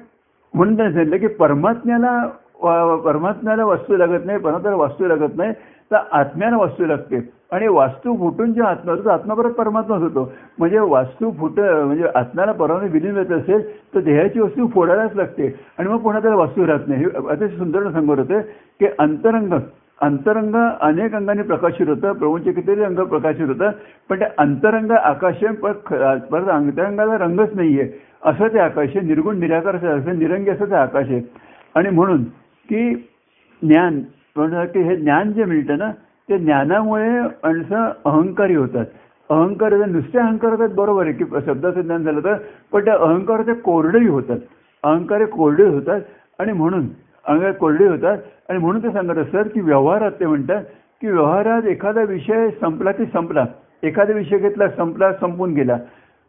[0.53, 2.25] म्हणून त्यांनी सांगितलं की परमात्म्याला
[3.05, 5.53] परमात्म्याला वस्तू लागत नाही परमात्म्याला वास्तू लागत नाही.
[5.93, 7.19] तर आत्म्याला वास्तू लागते.
[7.51, 12.51] आणि वास्तू फुटून जे आत्मा होतो आत्मा परत परमात्माच होतो म्हणजे वास्तू फुट म्हणजे आत्म्याला
[12.51, 13.61] परवाने विलीन होत असेल
[13.95, 15.47] तर देहाची वस्तू फोडायलाच लागते.
[15.77, 17.03] आणि मग पुन्हा त्याला वास्तू राहत नाही.
[17.03, 18.41] हे अतिशय सुंदर सांगत होते
[18.79, 19.53] की अंतरंग
[20.01, 22.13] अंतरंग अनेक अंगाने प्रकाशित होतं.
[22.13, 23.71] प्रभूंचे कितीतरी अंग प्रकाशित होतं.
[24.09, 25.71] पण ते अंतरंग आकाश पण
[26.31, 27.89] परत अंतरंगाला रंगच नाहीये.
[28.25, 31.05] असं ते आकाश आहे निर्गुण निराकार असं निरंगी असं ते आकाश.
[31.05, 31.21] आहे
[31.75, 32.23] आणि म्हणून
[32.69, 32.93] की
[33.61, 33.99] ज्ञान
[34.35, 35.91] म्हणून की हे ज्ञान जे मिळतं ना
[36.29, 38.85] ते ज्ञानामुळे माणसं अहंकारी होतात.
[39.29, 42.33] अहंकार नुसते अहंकार होतात बरोबर आहे की शब्दाचं ज्ञान झालं तर
[42.71, 44.37] पण त्या अहंकार ते कोरडेही होतात.
[44.83, 46.01] अहंकार कोरडे होतात
[46.39, 46.87] आणि म्हणून
[47.25, 48.17] अहंकार कोरडे होतात
[48.49, 50.63] आणि म्हणून ते सांगत असतात की व्यवहारात ते म्हणतात
[51.01, 53.45] की व्यवहारात एखादा विषय संपला की संपला.
[53.83, 55.77] एखादा विषय घेतला संपला संपून गेला.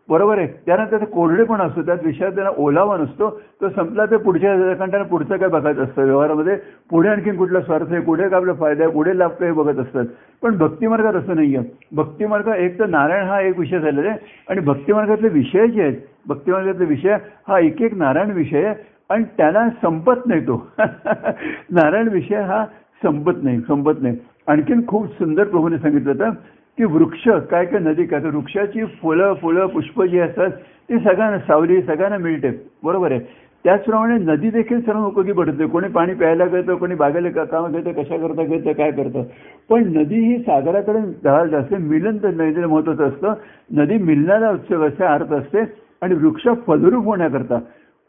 [0.08, 0.46] बरोबर आहे.
[0.66, 1.82] त्यानंतर कोरडे कोरडेपण असतो.
[1.82, 3.40] त्यात विषयात त्यांना ओलावा नसतो.
[3.60, 6.02] तो संपला तर पुढच्या कारण त्यांना पुढचं काय बघत असतं?
[6.02, 6.56] व्यवहारामध्ये
[6.90, 8.00] पुढे आणखीन कुठला स्वार्थ आहे?
[8.00, 8.92] पुढे काय आपला फायदा आहे?
[8.92, 10.04] पुढे लाभ काही बघत असतात?
[10.42, 14.18] पण भक्तिमार्गात असं नाही आहे भक्तिमार्ग एक तर नारायण हा एक विषय झालेला आहे.
[14.48, 17.16] आणि भक्तिमार्गातले विषय जे आहेत भक्तिमार्गातले विषय
[17.48, 18.74] हा एक एक नारायण विषय आहे.
[19.10, 20.70] आणि त्याला संपत नाही तो.
[21.70, 22.64] नारायण विषय हा
[23.02, 24.16] संपत नाही संपत नाही.
[24.46, 26.30] आणखीन खूप सुंदर प्रभूने सांगितलं होतं.
[26.78, 30.50] की वृक्ष काय काय नदी काय तर वृक्षाची फुलं फुलं पुष्प जी असतात
[30.88, 32.62] ती सगळ्यांना सावली सगळ्यांना मिळते.
[32.84, 33.20] बरोबर आहे.
[33.64, 35.66] त्याचप्रमाणे नदी देखील सर्व उपयोगी पडते.
[35.66, 39.22] कोणी पाणी प्यायला घेतं कोणी बागेला का- काम घेतं कशा करता घेतं काय करतं.
[39.70, 43.34] पण नदी ही सागराकडे जहाज असते मिलन तर नदीला महत्वाचं असतं.
[43.72, 45.58] नदी मिलनाला उत्सव असते अर्थ असते
[46.02, 47.58] आणि वृक्ष फलरूप होण्याकरता.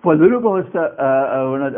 [0.05, 0.83] फलरूप अवस्था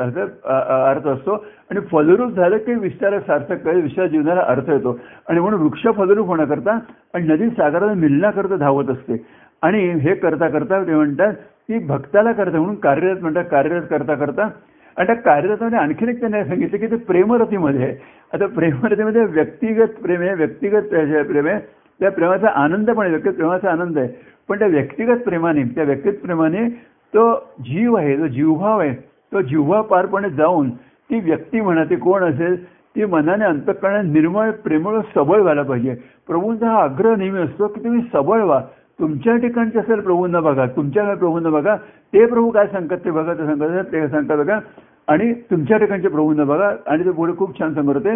[0.04, 1.46] अर्थ अर्थ असतो.
[1.70, 5.00] आणि फलरूप झालं की विस्तार सार्थक कळेल विस्तार जीवनाला अर्थ येतो.
[5.30, 6.78] आणि म्हणून वृक्ष फलरूप होण्याकरता
[7.14, 9.26] आणि नदी सागराला मिलण्याकरता धावत असते.
[9.62, 11.34] आणि हे करता करता ते म्हणतात
[11.68, 14.50] की भक्ताला करता म्हणून कार्यरत म्हणतात कार्यरत करता करता.
[14.98, 17.96] आणि त्या कार्यरताने आणखीन एक त्यांनी सांगितलं की ते प्रेमरतीमध्ये आहे.
[18.34, 20.94] आता प्रेमरतीमध्ये व्यक्तिगत प्रेम आहे व्यक्तिगत
[21.28, 21.60] प्रेम आहे.
[22.00, 24.08] त्या प्रेमाचा आनंद पण आहे व्यक्तिगत प्रेमाचा आनंद आहे.
[24.50, 26.68] पण त्या व्यक्तिगत प्रेमाने त्या व्यक्तिगत प्रेमाने
[27.14, 27.34] तो
[27.66, 28.94] जीव आहे जो जीवभाव आहे.
[29.32, 30.70] तो जीवभाव पारपणे जाऊन
[31.10, 32.64] ती व्यक्ती म्हणा ती कोण असेल
[32.96, 35.96] ती मनाने अंतकरणाने निर्मळ प्रेमळ सबळ व्हायला पाहिजे.
[36.28, 38.60] प्रभूंचा हा आग्रह नेहमी असतो की तुम्ही सबळ व्हा.
[39.00, 41.76] तुमच्या ठिकाणचे असेल प्रभूंना बघा तुमच्या प्रभूंना बघा.
[42.14, 44.60] ते प्रभू काय सांगतात ते बघा ते सांगतात ते सांगतात बघा.
[45.08, 46.72] आणि तुमच्या ठिकाणच्या प्रभूंना बघा.
[46.86, 48.16] आणि ते पुढे खूप छान सांगत होते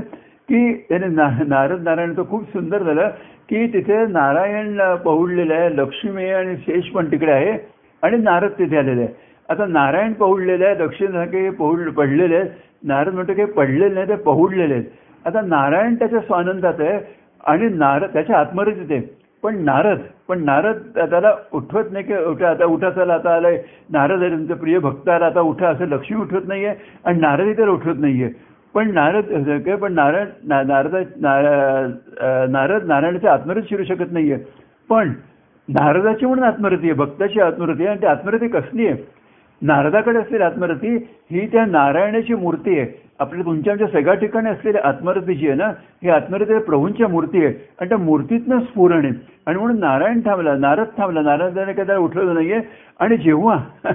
[0.49, 3.09] की त्याने ना नारद नारायणचं खूप सुंदर झालं
[3.49, 7.57] की तिथे नारायण पहुडलेलं आहे लक्ष्मी आणि शेष पण तिकडे आहे.
[8.03, 12.49] आणि नारद तिथे आलेले आहे आता नारायण पहुडलेले आहे दक्षिण पहुड पडलेले आहेत.
[12.83, 14.83] नारद म्हणतो काही पडलेले नाही ते पहुडलेले आहेत.
[15.25, 16.99] आता नारायण त्याच्या स्वानंदात आहे
[17.51, 18.99] आणि नारद त्याच्या आत्मरतीत तिथे
[19.43, 23.57] पण नारद पण नारद त्याला उठवत नाही की उठा आता उठा चला आता आलाय.
[23.91, 26.73] नारद आहे तुमचं प्रिय भक्त आला आता उठा असं लक्ष्मी उठवत नाहीये
[27.05, 28.29] आणि नारदही तर उठवत नाहीये.
[28.75, 29.25] पण नारद
[29.65, 30.95] काय पण नारायण नारद
[32.51, 34.37] नारद नारायणाच्या आत्मरती शिरू शकत नाहीये.
[34.89, 35.11] पण
[35.71, 38.95] नारदाची म्हणून आत्मरती आहे भक्ताची आत्मरती आहे आणि ती आत्मरती कसली आहे?
[39.61, 40.95] नारदाकडे असलेली आत्मरती
[41.31, 42.87] ही त्या नारायणाची मूर्ती आहे.
[43.19, 45.67] आपल्या तुमच्या आमच्या सगळ्या ठिकाणी असलेली आत्मरती जी आहे ना
[46.03, 47.53] ही आत्मरती प्रभूंच्या मूर्ती आहे.
[47.79, 49.13] आणि त्या मूर्तीतनं स्फुरण आहे.
[49.45, 52.59] आणि म्हणून नारायण थांबला नारद थांबला नारदाने काय त्याला उठवलं नाहीये.
[52.99, 53.57] आणि जेव्हा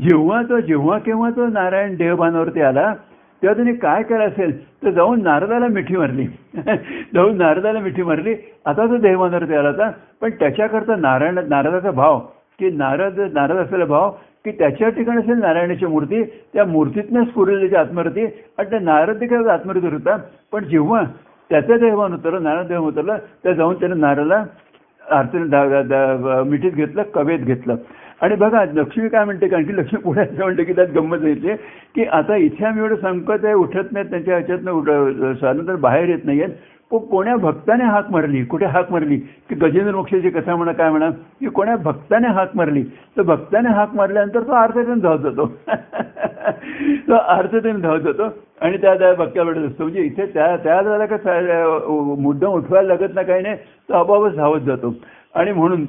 [0.00, 2.94] जेव्हा तो जेव्हा केव्हा तो नारायण देहभानावरती आला
[3.42, 4.52] तेव्हा त्यांनी काय केलं असेल?
[4.82, 6.26] तर जाऊन नारदाला मिठी मारली.
[7.14, 8.34] जाऊन नारदाला मिठी मारली.
[8.66, 9.90] आता तो देवभानावरती तयार होता.
[10.20, 12.18] पण त्याच्याकरता नारायण नारदाचा भाव
[12.58, 14.10] की नारद नारद असलेला भाव
[14.44, 18.24] की त्याच्या ठिकाणी असेल नारायणाची मूर्ती त्या मूर्तीतनं स्फुरलेली आत्मरती
[18.58, 20.16] आणि त्या नारद देखील आत्मरती होता.
[20.52, 21.02] पण जेव्हा
[21.50, 24.44] त्याचं देवान उतरलं नारद देवान उतरलं त्या जाऊन त्याने नारदाला
[25.02, 27.76] आरतीने मिठीत घेतलं कवेत घेतलं.
[28.20, 29.48] आणि बघा लक्ष्मी काय म्हणते?
[29.48, 31.54] कारण की लक्ष्मी पुढे असं म्हणते की त्यात गंमत येते
[31.94, 34.88] की आता इथे आम्ही एवढं संकट आहे उठत नाहीत त्यांच्या ह्याच्यातनं उठ
[35.38, 36.48] स्वातंत्र्य बाहेर येत नाहीयेत.
[36.90, 38.42] पण कोण्या भक्ताने हाक मारली?
[38.44, 39.16] कुठे हाक मारली?
[39.48, 41.10] की गजेंद्र मोक्षाची कथा म्हणा काय म्हणा
[41.40, 42.82] की कोण्या भक्ताने हाक मारली?
[43.16, 45.46] तर भक्ताने हाक मारल्यानंतर तो अर्थातून धावत जातो
[47.08, 48.28] तो अर्थातून धावत जातो
[48.60, 51.16] आणि त्या त्या भक्त्या भेटत असतो म्हणजे इथे त्या त्या झाला का
[52.18, 53.56] मुद्दा उठवायला लागत ना काही नाही
[53.88, 54.94] तो आपोआपच धावत जातो.
[55.34, 55.84] आणि म्हणून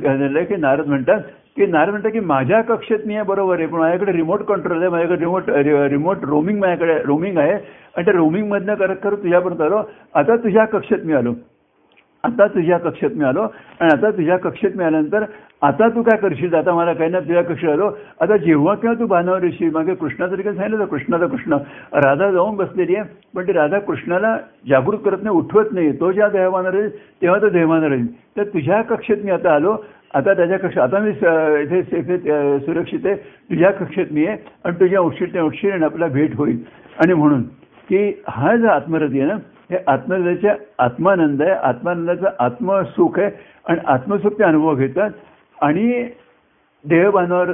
[0.46, 1.22] की नारद म्हणतात
[1.58, 4.90] की नारायण म्हणतात की माझ्या कक्षेत मी आहे बरोबर आहे पण माझ्याकडे रिमोट कंट्रोल आहे
[4.90, 5.50] माझ्याकडे रिमोट
[5.90, 9.82] रिमोट रोमिंग माझ्याकडे रोमिंग आहे आणि त्या रोमिंगमधनं करत करत तुझ्यापर्यंत आलो
[10.16, 11.34] आता तुझ्या कक्षेत मी आलो.
[12.24, 15.24] आता तुझ्या कक्षेत मी आलो आणि आता तुझ्या कक्षेत मी आल्यानंतर
[15.62, 16.54] आता तू काय करशील?
[16.56, 17.90] आता मला काही ना तुझ्या कक्षेत आलो.
[18.22, 19.70] आता जेव्हा केव्हा तू बांधावर येशील?
[19.74, 21.58] मागे कृष्णाचं काय सांगितलं तर कृष्णाचा कृष्ण.
[21.94, 23.04] राधा जाऊन बसलेली आहे
[23.36, 24.36] पण ती राधा कृष्णाला
[24.70, 25.92] जागृत करत नाही उठवत नाही.
[26.00, 26.90] तो ज्या देवानं राहील
[27.22, 29.76] तेव्हा तो देवानं राहील तर तुझ्या कक्षेत मी आता आलो
[30.14, 31.82] आता त्याच्या कक्षा आता मी इथे
[32.60, 33.16] सुरक्षित आहे.
[33.16, 36.58] तुझ्या कक्षेत मी आहे आणि तुझ्या उशीर उशीर आपला भेट होईल.
[37.00, 37.42] आणि म्हणून
[37.90, 39.38] की हा जो आत्मरती आहे ना
[39.70, 41.52] हे आत्मरतीच्या आत्मानंद आहे.
[41.52, 43.30] आत्मानंदाचा आत्मसुख आहे.
[43.66, 45.12] आणि आत्मसुख ते अनुभव घेतात.
[45.58, 46.04] आणि
[46.86, 47.52] देहबांधावर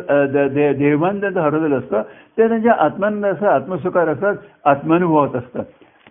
[0.78, 2.02] देहभान त्यांचं हरवलेलं असतं.
[2.38, 4.36] ते त्यांच्या आत्मानंद असं आत्मसुखार असतात
[4.66, 5.64] आत्मानुभवात असतं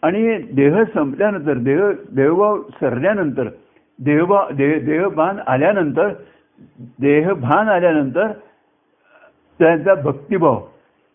[0.02, 1.80] आणि देह संपल्यानंतर देह
[2.16, 3.48] देहभाव सरल्यानंतर
[3.98, 6.08] देहभाव देह देहबान आल्यानंतर
[7.00, 8.32] देह भान आल्यानंतर
[9.60, 10.60] त्यांचा भक्तिभाव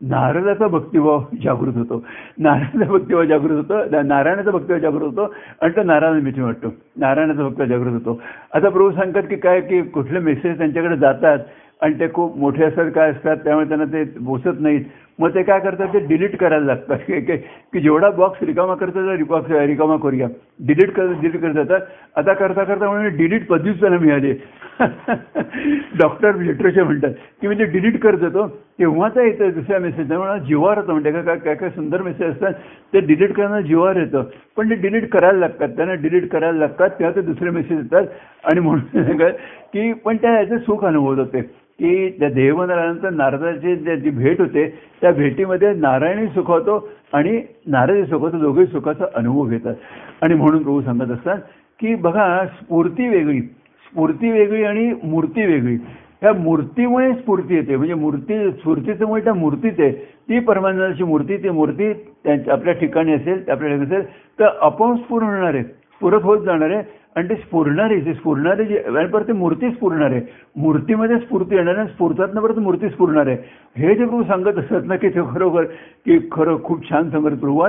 [0.02, 2.04] नारदाचा भक्तिभाव जागृत होतो.
[2.38, 6.70] नारायणाचा भक्तिभाव जागृत होतो नारायणाचा भक्तिभाव जागृत होतो आणि तो नारायण मिठी वाटतो.
[6.98, 8.22] नारायणाचा भक्तिभाव जागृत होतो.
[8.54, 11.40] आता प्रभू सांगतात की काय की कुठले मेसेज त्यांच्याकडे जातात
[11.82, 14.86] आणि ते खूप मोठे असतात काय असतात त्यामुळे त्यांना ते पोचत नाहीत.
[15.20, 16.98] मग ते काय करतात ते डिलीट करायला लागतात.
[17.74, 20.28] की जेवढा बॉक्स रिकामा करतात बॉक्स रिकामा करूया.
[20.60, 21.82] डिलीट करत डिलीट करत जातात
[22.16, 24.34] आता करता करता म्हणजे डिलीट पदवीच त्यांना मिळाली.
[26.00, 27.12] डॉक्टर लिटरेचर म्हणतात.
[27.42, 28.48] की मी ते डिलीट करत तेव्हा
[28.80, 31.12] तेव्हाच येतं दुसऱ्या मेसेज त्यामुळे जीवावर होतं म्हणते.
[31.12, 32.54] का काय काय सुंदर मेसेज असतात
[32.94, 34.24] ते डिलीट करणं जीवावर येतं.
[34.58, 35.70] पण ते डिलीट करायला लागतात.
[35.70, 38.06] त्यांना डिलीट करायला लागतात तेव्हा ते दुसरे मेसेज येतात.
[38.44, 39.30] आणि म्हणून
[39.74, 41.69] की पण त्या याचे सुख अनुभवत होते.
[41.80, 44.68] की त्या देवनारायणाचं नारदाची जी भेट होते
[45.02, 46.78] त्या भेटीमध्ये नारायणी सुखवतो
[47.14, 49.76] आणि नारदी सुखवतो दोघेही सुखाचा अनुभव घेतात.
[50.22, 51.38] आणि म्हणून प्रभू सांगत असतात
[51.80, 55.76] की बघा स्फूर्ती वेगळी स्फूर्ती वेगळी आणि मूर्ती वेगळी.
[56.22, 57.76] ह्या मूर्तीमुळे स्फूर्ती येते.
[57.76, 59.92] म्हणजे मूर्ती स्फूर्तीच्यामुळे त्या मूर्तीच आहे.
[59.92, 64.04] ती परमानंदाची मूर्ती ती मूर्ती त्यांच्या आपल्या ठिकाणी असेल आपल्या ठिकाणी असेल
[64.40, 66.84] तर आपोआप स्फुर होणार आहे स्फुरत होत जाणार आहे.
[67.16, 68.78] आणि ते स्फुरणारी जी स्फुरणारी जी
[69.12, 70.22] परत मूर्ती स्फुरणार आहे.
[70.56, 73.38] मूर्तीमध्ये स्फूर्ती येणार आहे स्फूर्तातनं परत मूर्ती स्फुरणार आहे.
[73.78, 75.64] हे जे प्रभू सांगत असतात ना की ते खरोखर
[76.06, 77.64] की खरं खूप छान सांगत प्रभू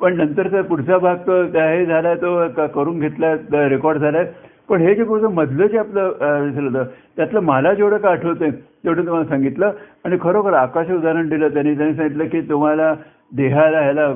[0.00, 3.34] पण नंतरचा पुढचा भाग तो हे झाला तो करून घेतला
[3.68, 4.24] रेकॉर्ड झालाय
[4.68, 6.12] पण हे जे पुढचं मधलं जे आपलं
[6.60, 6.84] होतं
[7.16, 9.72] त्यातलं मला जेवढं का आठवतंय तेवढं तुम्हाला सांगितलं.
[10.04, 12.94] आणि खरोखर आकाश उदाहरण दिलं त्यांनी त्यांनी सांगितलं की तुम्हाला
[13.36, 14.06] देहाला ह्याला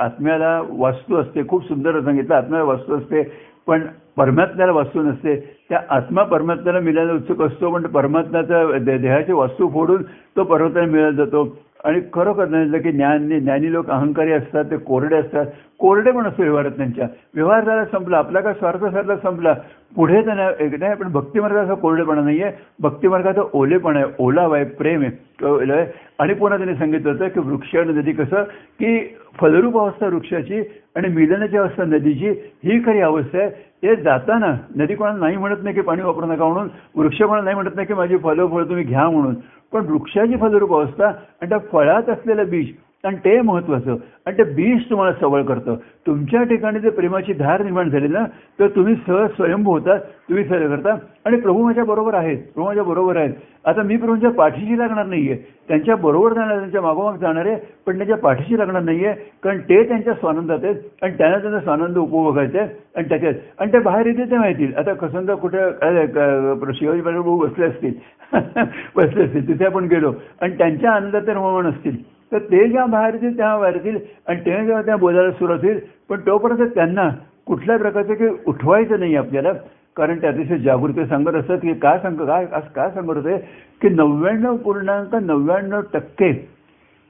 [0.00, 1.46] आत्म्याला वास्तू असते.
[1.48, 3.22] खूप सुंदर सांगितलं आत्म्याला वास्तू असते.
[3.66, 3.82] पण
[4.16, 5.36] परमात्म्याला वास्तू नसते.
[5.68, 10.02] त्या आत्मा परमात्म्याला मिळायला उत्सुक असतो पण परमात्म्याचा देहाची वास्तू फोडून
[10.36, 11.56] तो परमात्म्याला मिळत जातो.
[11.84, 15.46] आणि खरोखर सांगितलं की ज्ञान ज्ञानी लोक अहंकारी असतात ते कोरडे असतात.
[15.78, 17.08] कोरडे पण असतो व्यवहारात त्यांच्या.
[17.34, 18.18] व्यवहार झाला संपला.
[18.18, 19.54] आपला काय स्वार्थ साधला संपला.
[19.96, 22.50] पुढे त्यांना नाही पण भक्तिमार्गाचा कोरडेपणा नाहीये.
[22.80, 25.84] भक्तिमार्गाचा ओलेपण आहे ओलाव आहे प्रेम आहे.
[26.18, 28.42] आणि पुन्हा त्यांनी सांगितलं होतं की वृक्ष आणि नदी कसं
[28.80, 28.98] की
[29.40, 30.60] फलरूप अवस्था वृक्षाची
[30.96, 32.28] आणि मिलनाची अवस्था नदीची
[32.64, 33.50] ही खरी अवस्था आहे.
[33.82, 37.54] ते जाताना नदी कोणाला नाही म्हणत नाही की पाणी वापरू नका म्हणून वृक्ष कोणाला नाही
[37.54, 39.34] म्हणत नाही की माझी फळं फळ तुम्ही घ्या म्हणून.
[39.72, 42.72] पण वृक्षाची फलरूप अवस्था आणि त्या फळात असलेलं बीज
[43.04, 43.96] कारण ते महत्वाचं.
[44.26, 45.76] आणि ते बीज तुम्हाला सवळ करतं.
[46.06, 48.24] तुमच्या ठिकाणी जर प्रेमाची धार निर्माण झाली ना
[48.58, 49.96] तर तुम्ही सहज स्वयंभू होता
[50.28, 50.94] तुम्ही सहज करता.
[51.26, 52.38] आणि प्रभू माझ्या बरोबर आहेत.
[52.54, 53.32] प्रभू माझ्या बरोबर आहेत.
[53.64, 55.36] आता मी प्रभूंच्या पाठीशी लागणार नाहीये.
[55.68, 59.12] त्यांच्या बरोबर जाणार त्यांच्या मागोमाग जाणार आहे पण त्यांच्या पाठीशी लागणार नाहीये.
[59.42, 60.76] कारण ते त्यांच्या स्वानंदात आहेत.
[61.02, 62.68] आणि त्यांना त्यांचा स्वानंद उपभोगायचा आहे.
[62.96, 67.94] आणि त्याच्यात आणि ते बाहेर येते ते माहिती आता कसं कुठे शिवाजी प्रभू बसले असतील.
[68.96, 69.48] बसले असतील.
[69.48, 70.12] तिथे आपण गेलो.
[70.40, 71.96] आणि त्यांच्या आनंदात ते रममाण असतील.
[72.32, 75.78] तर ते जेव्हा बाहेर येतील तेव्हा बाहेर येतील आणि ते जेव्हा त्या बोलायला सुरू होतील.
[76.08, 77.08] पण तोपर्यंत त्यांना
[77.46, 79.52] कुठल्या प्रकारचं काही उठवायचं नाही आपल्याला.
[79.96, 83.36] कारण ते अतिशय जागृती सांगत असतात की काय सांग काय असं काय सांगत होते?
[83.80, 86.32] की नव्याण्णव पूर्णांक नव्याण्णव टक्के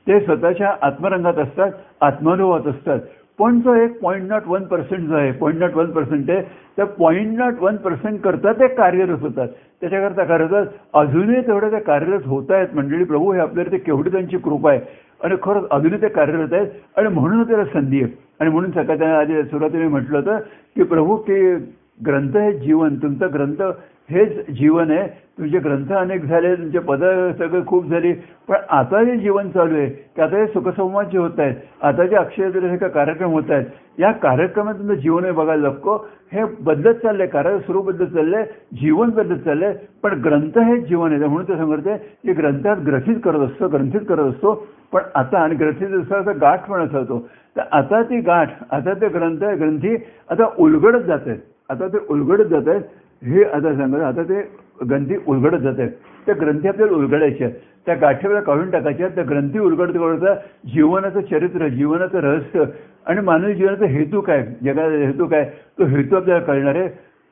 [0.07, 1.71] ते स्वतःच्या आत्मरंगात असतात
[2.01, 3.01] आत्मानुभवात असतात.
[3.39, 6.43] पण जो एक पॉईंट नॉट वन पर्सेंट जो आहे पॉईंट नॉट वन पर्सेंट आहे
[6.77, 9.49] त्या पॉईंट नॉट वन पर्सेंट करता ते कार्यरत होतात.
[9.81, 14.37] त्याच्याकरता कार्यरत अजूनही तेवढे ते कार्यरत होत आहेत मंडळी प्रभू हे आपल्याला ते केवढी त्यांची
[14.37, 14.81] कृपा आहे.
[15.23, 16.69] आणि खरंच अजूनही ते कार्यरत आहेत.
[16.97, 18.13] आणि म्हणून त्याला संधी आहे.
[18.41, 20.39] आणि म्हणून सकाळच्या आधी सुरुवातीने म्हटलं होतं
[20.77, 21.57] की प्रभू की
[22.01, 23.63] ग्रंथ हे जीवन तुमचा ग्रंथ
[24.11, 25.07] हेच जीवन आहे.
[25.39, 27.03] तुमचे ग्रंथ अनेक झाले तुमचे पद
[27.39, 28.13] सगळे खूप झाली.
[28.49, 31.55] पण आता जे जीवन चालू आहे की आता हे सुखसंवाद जे होत आहेत.
[31.83, 35.97] आता जे अक्षय का कार्यक्रम होत आहेत या कार्यक्रमात तुमचं जीवन हे बघायला लागतो
[36.33, 38.45] हे बदलत चाललंय कार्य स्वरूप बदलत चाललंय
[38.81, 39.75] जीवन बदलत चाललंय.
[40.03, 41.27] पण ग्रंथ हेच जीवन आहे.
[41.27, 44.55] म्हणून ते सांगते की ग्रंथात ग्रथित करत असतो ग्रंथित करत असतो.
[44.93, 47.19] पण आता आणि ग्रथित असं गाठ पण असतो
[47.57, 49.97] तर आता ती गाठ आता ते ग्रंथ ग्रंथी
[50.31, 51.39] आता उलगडत जात आहेत.
[51.73, 52.83] आता ते उलगडत जात आहेत.
[53.23, 54.41] हे आता सांगत आता ते
[54.89, 55.91] ग्रंथी उलगडत जात आहेत.
[56.27, 57.49] त्या ग्रंथी आपल्याला उलगडायच्या
[57.87, 60.35] त्या गाठीला काढून टाकायच्या त्या ग्रंथी उलगडत करता
[60.75, 62.65] जीवनाचं चरित्र जीवनाचं रहस्य
[63.07, 64.45] आणि मानवी जीवनाचा हेतू काय?
[64.65, 65.45] जगाचा हेतू काय?
[65.79, 66.89] तो हेतू आपल्याला कळणार आहे.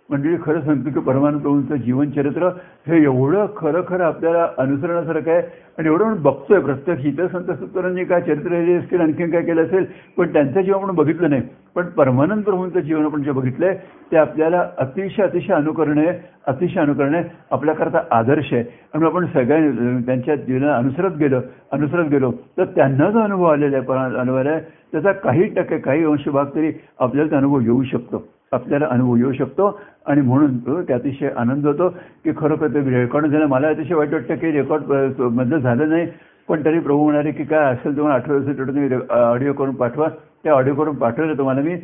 [0.08, 2.48] म्हणजे खरं सांगतो की परमानंद प्रभूंचं जीवनचरित्र
[2.86, 5.42] हे एवढं खरं खरं आपल्याला अनुसरणासारखं आहे.
[5.80, 9.84] आणि एवढं बघतोय प्रत्यक्ष इतर संत सुतरांनी काय चरित्र लिहिले असतील आणखीन काय केलं असेल
[10.16, 11.42] पण त्यांचं जीवन आपण बघितलं नाही.
[11.74, 13.74] पण परमानंद प्रभूंचं जीवन आपण जे बघितलंय
[14.12, 16.12] ते आपल्याला अतिशय अतिशय अनुकरण आहे
[16.52, 18.62] अतिशय अनुकरण आहे आपल्याकरता आदर्श आहे.
[18.94, 21.40] आणि आपण सगळ्या त्यांच्या जीवना अनुसरत गेलो
[21.72, 24.60] अनुसरत गेलो तर त्यांना जो अनुभव आलेला आहे अनुभव आहे
[24.92, 28.24] त्याचा काही टक्के काही अंश भाग तरी आपल्याला अनुभव येऊ शकतो.
[28.52, 29.66] आपल्याला अनुभव येऊ शकतो
[30.06, 31.88] आणि म्हणून ते अतिशय आनंद होतो
[32.24, 33.46] की खरोखर ते रेकॉर्ड झालं.
[33.46, 36.06] मला अतिशय वाईट वाटतं की रेकॉर्ड मधलं झालं नाही.
[36.48, 40.08] पण तरी प्रभू म्हणाले की काय असेल तुम्हाला आठवत असेल तेवढं तुम्ही ऑडिओ करून पाठवा.
[40.44, 41.76] त्या ऑडिओ करून पाठवलं तुम्हाला मी.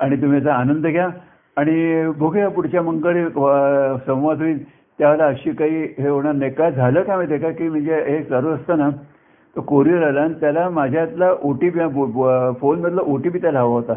[0.00, 1.08] आणि तुम्ही याचा आनंद घ्या.
[1.56, 3.24] आणि बघूया पुढच्या मंगळ
[4.06, 4.62] संवाद होईल.
[4.98, 6.50] त्यावेळेला अशी काही हे होणार नाही.
[6.52, 7.50] काय झालं काय माहिती आहे का?
[7.50, 8.88] की म्हणजे हे चालू असताना
[9.56, 11.78] तो कोरिअर आला आणि त्याला माझ्यातला ओ टी पी
[12.60, 13.94] फोनमधला ओ टी पी त्याला हवा होता.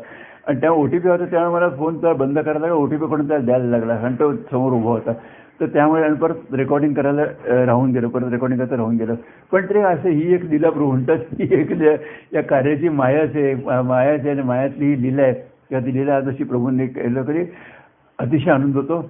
[0.48, 2.76] आणि त्या ओ टी पी होता त्यामुळे मला फोन त्याला बंद करायला लागला.
[2.76, 3.94] ओ टी पी कडून त्याला द्यायला लागला.
[3.94, 5.12] आणि तो समोर उभा होता.
[5.62, 7.24] तर त्यामुळे आणि परत रेकॉर्डिंग करायला
[7.66, 9.16] राहून गेलं परत रेकॉर्डिंग करायचं राहून गेलं.
[9.52, 11.72] पण तरी असं ही एक लीला प्रभू म्हणतात ही एक
[12.34, 15.34] या कार्याची मायाच आहे मायाच आहे आणि मायातली ही लीला आहे.
[15.70, 17.46] किंवा ती लीला जशी प्रभूंनी केलं तरी
[18.20, 19.02] अतिशय आनंद होतो.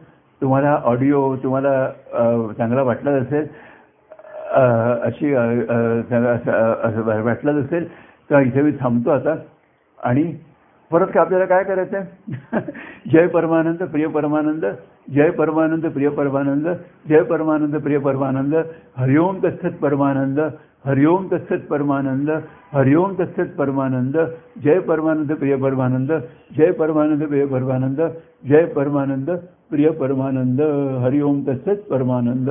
[0.41, 3.47] तुम्हाला ऑडिओ तुम्हाला चांगला वाटलाच असेल
[5.05, 5.43] अशी अ,
[7.25, 7.87] वाटलंच असेल
[8.29, 9.35] तर इथे मी थांबतो आता.
[10.03, 10.23] आणि
[10.91, 12.59] परत काय आपल्याला काय करायचं आहे
[13.11, 14.65] जय परमानंद प्रिय परमानंद
[15.13, 16.67] जय परमानंद प्रिय परमानंद
[17.09, 18.55] जय परमानंद प्रिय परमानंद
[18.97, 20.39] हरिओम तत्सत परमानंद
[20.85, 22.29] हरिओम तत्सत परमानंद
[22.73, 24.17] हरिओम तत्सत परमानंद
[24.63, 26.11] जय परमानंद प्रिय परमानंद
[26.57, 28.01] जय परमानंद प्रिय परमानंद
[28.43, 29.29] जय परमानंद
[29.69, 30.61] प्रिय परमानंद
[31.03, 32.49] हरिओम तत्सत परमानंद।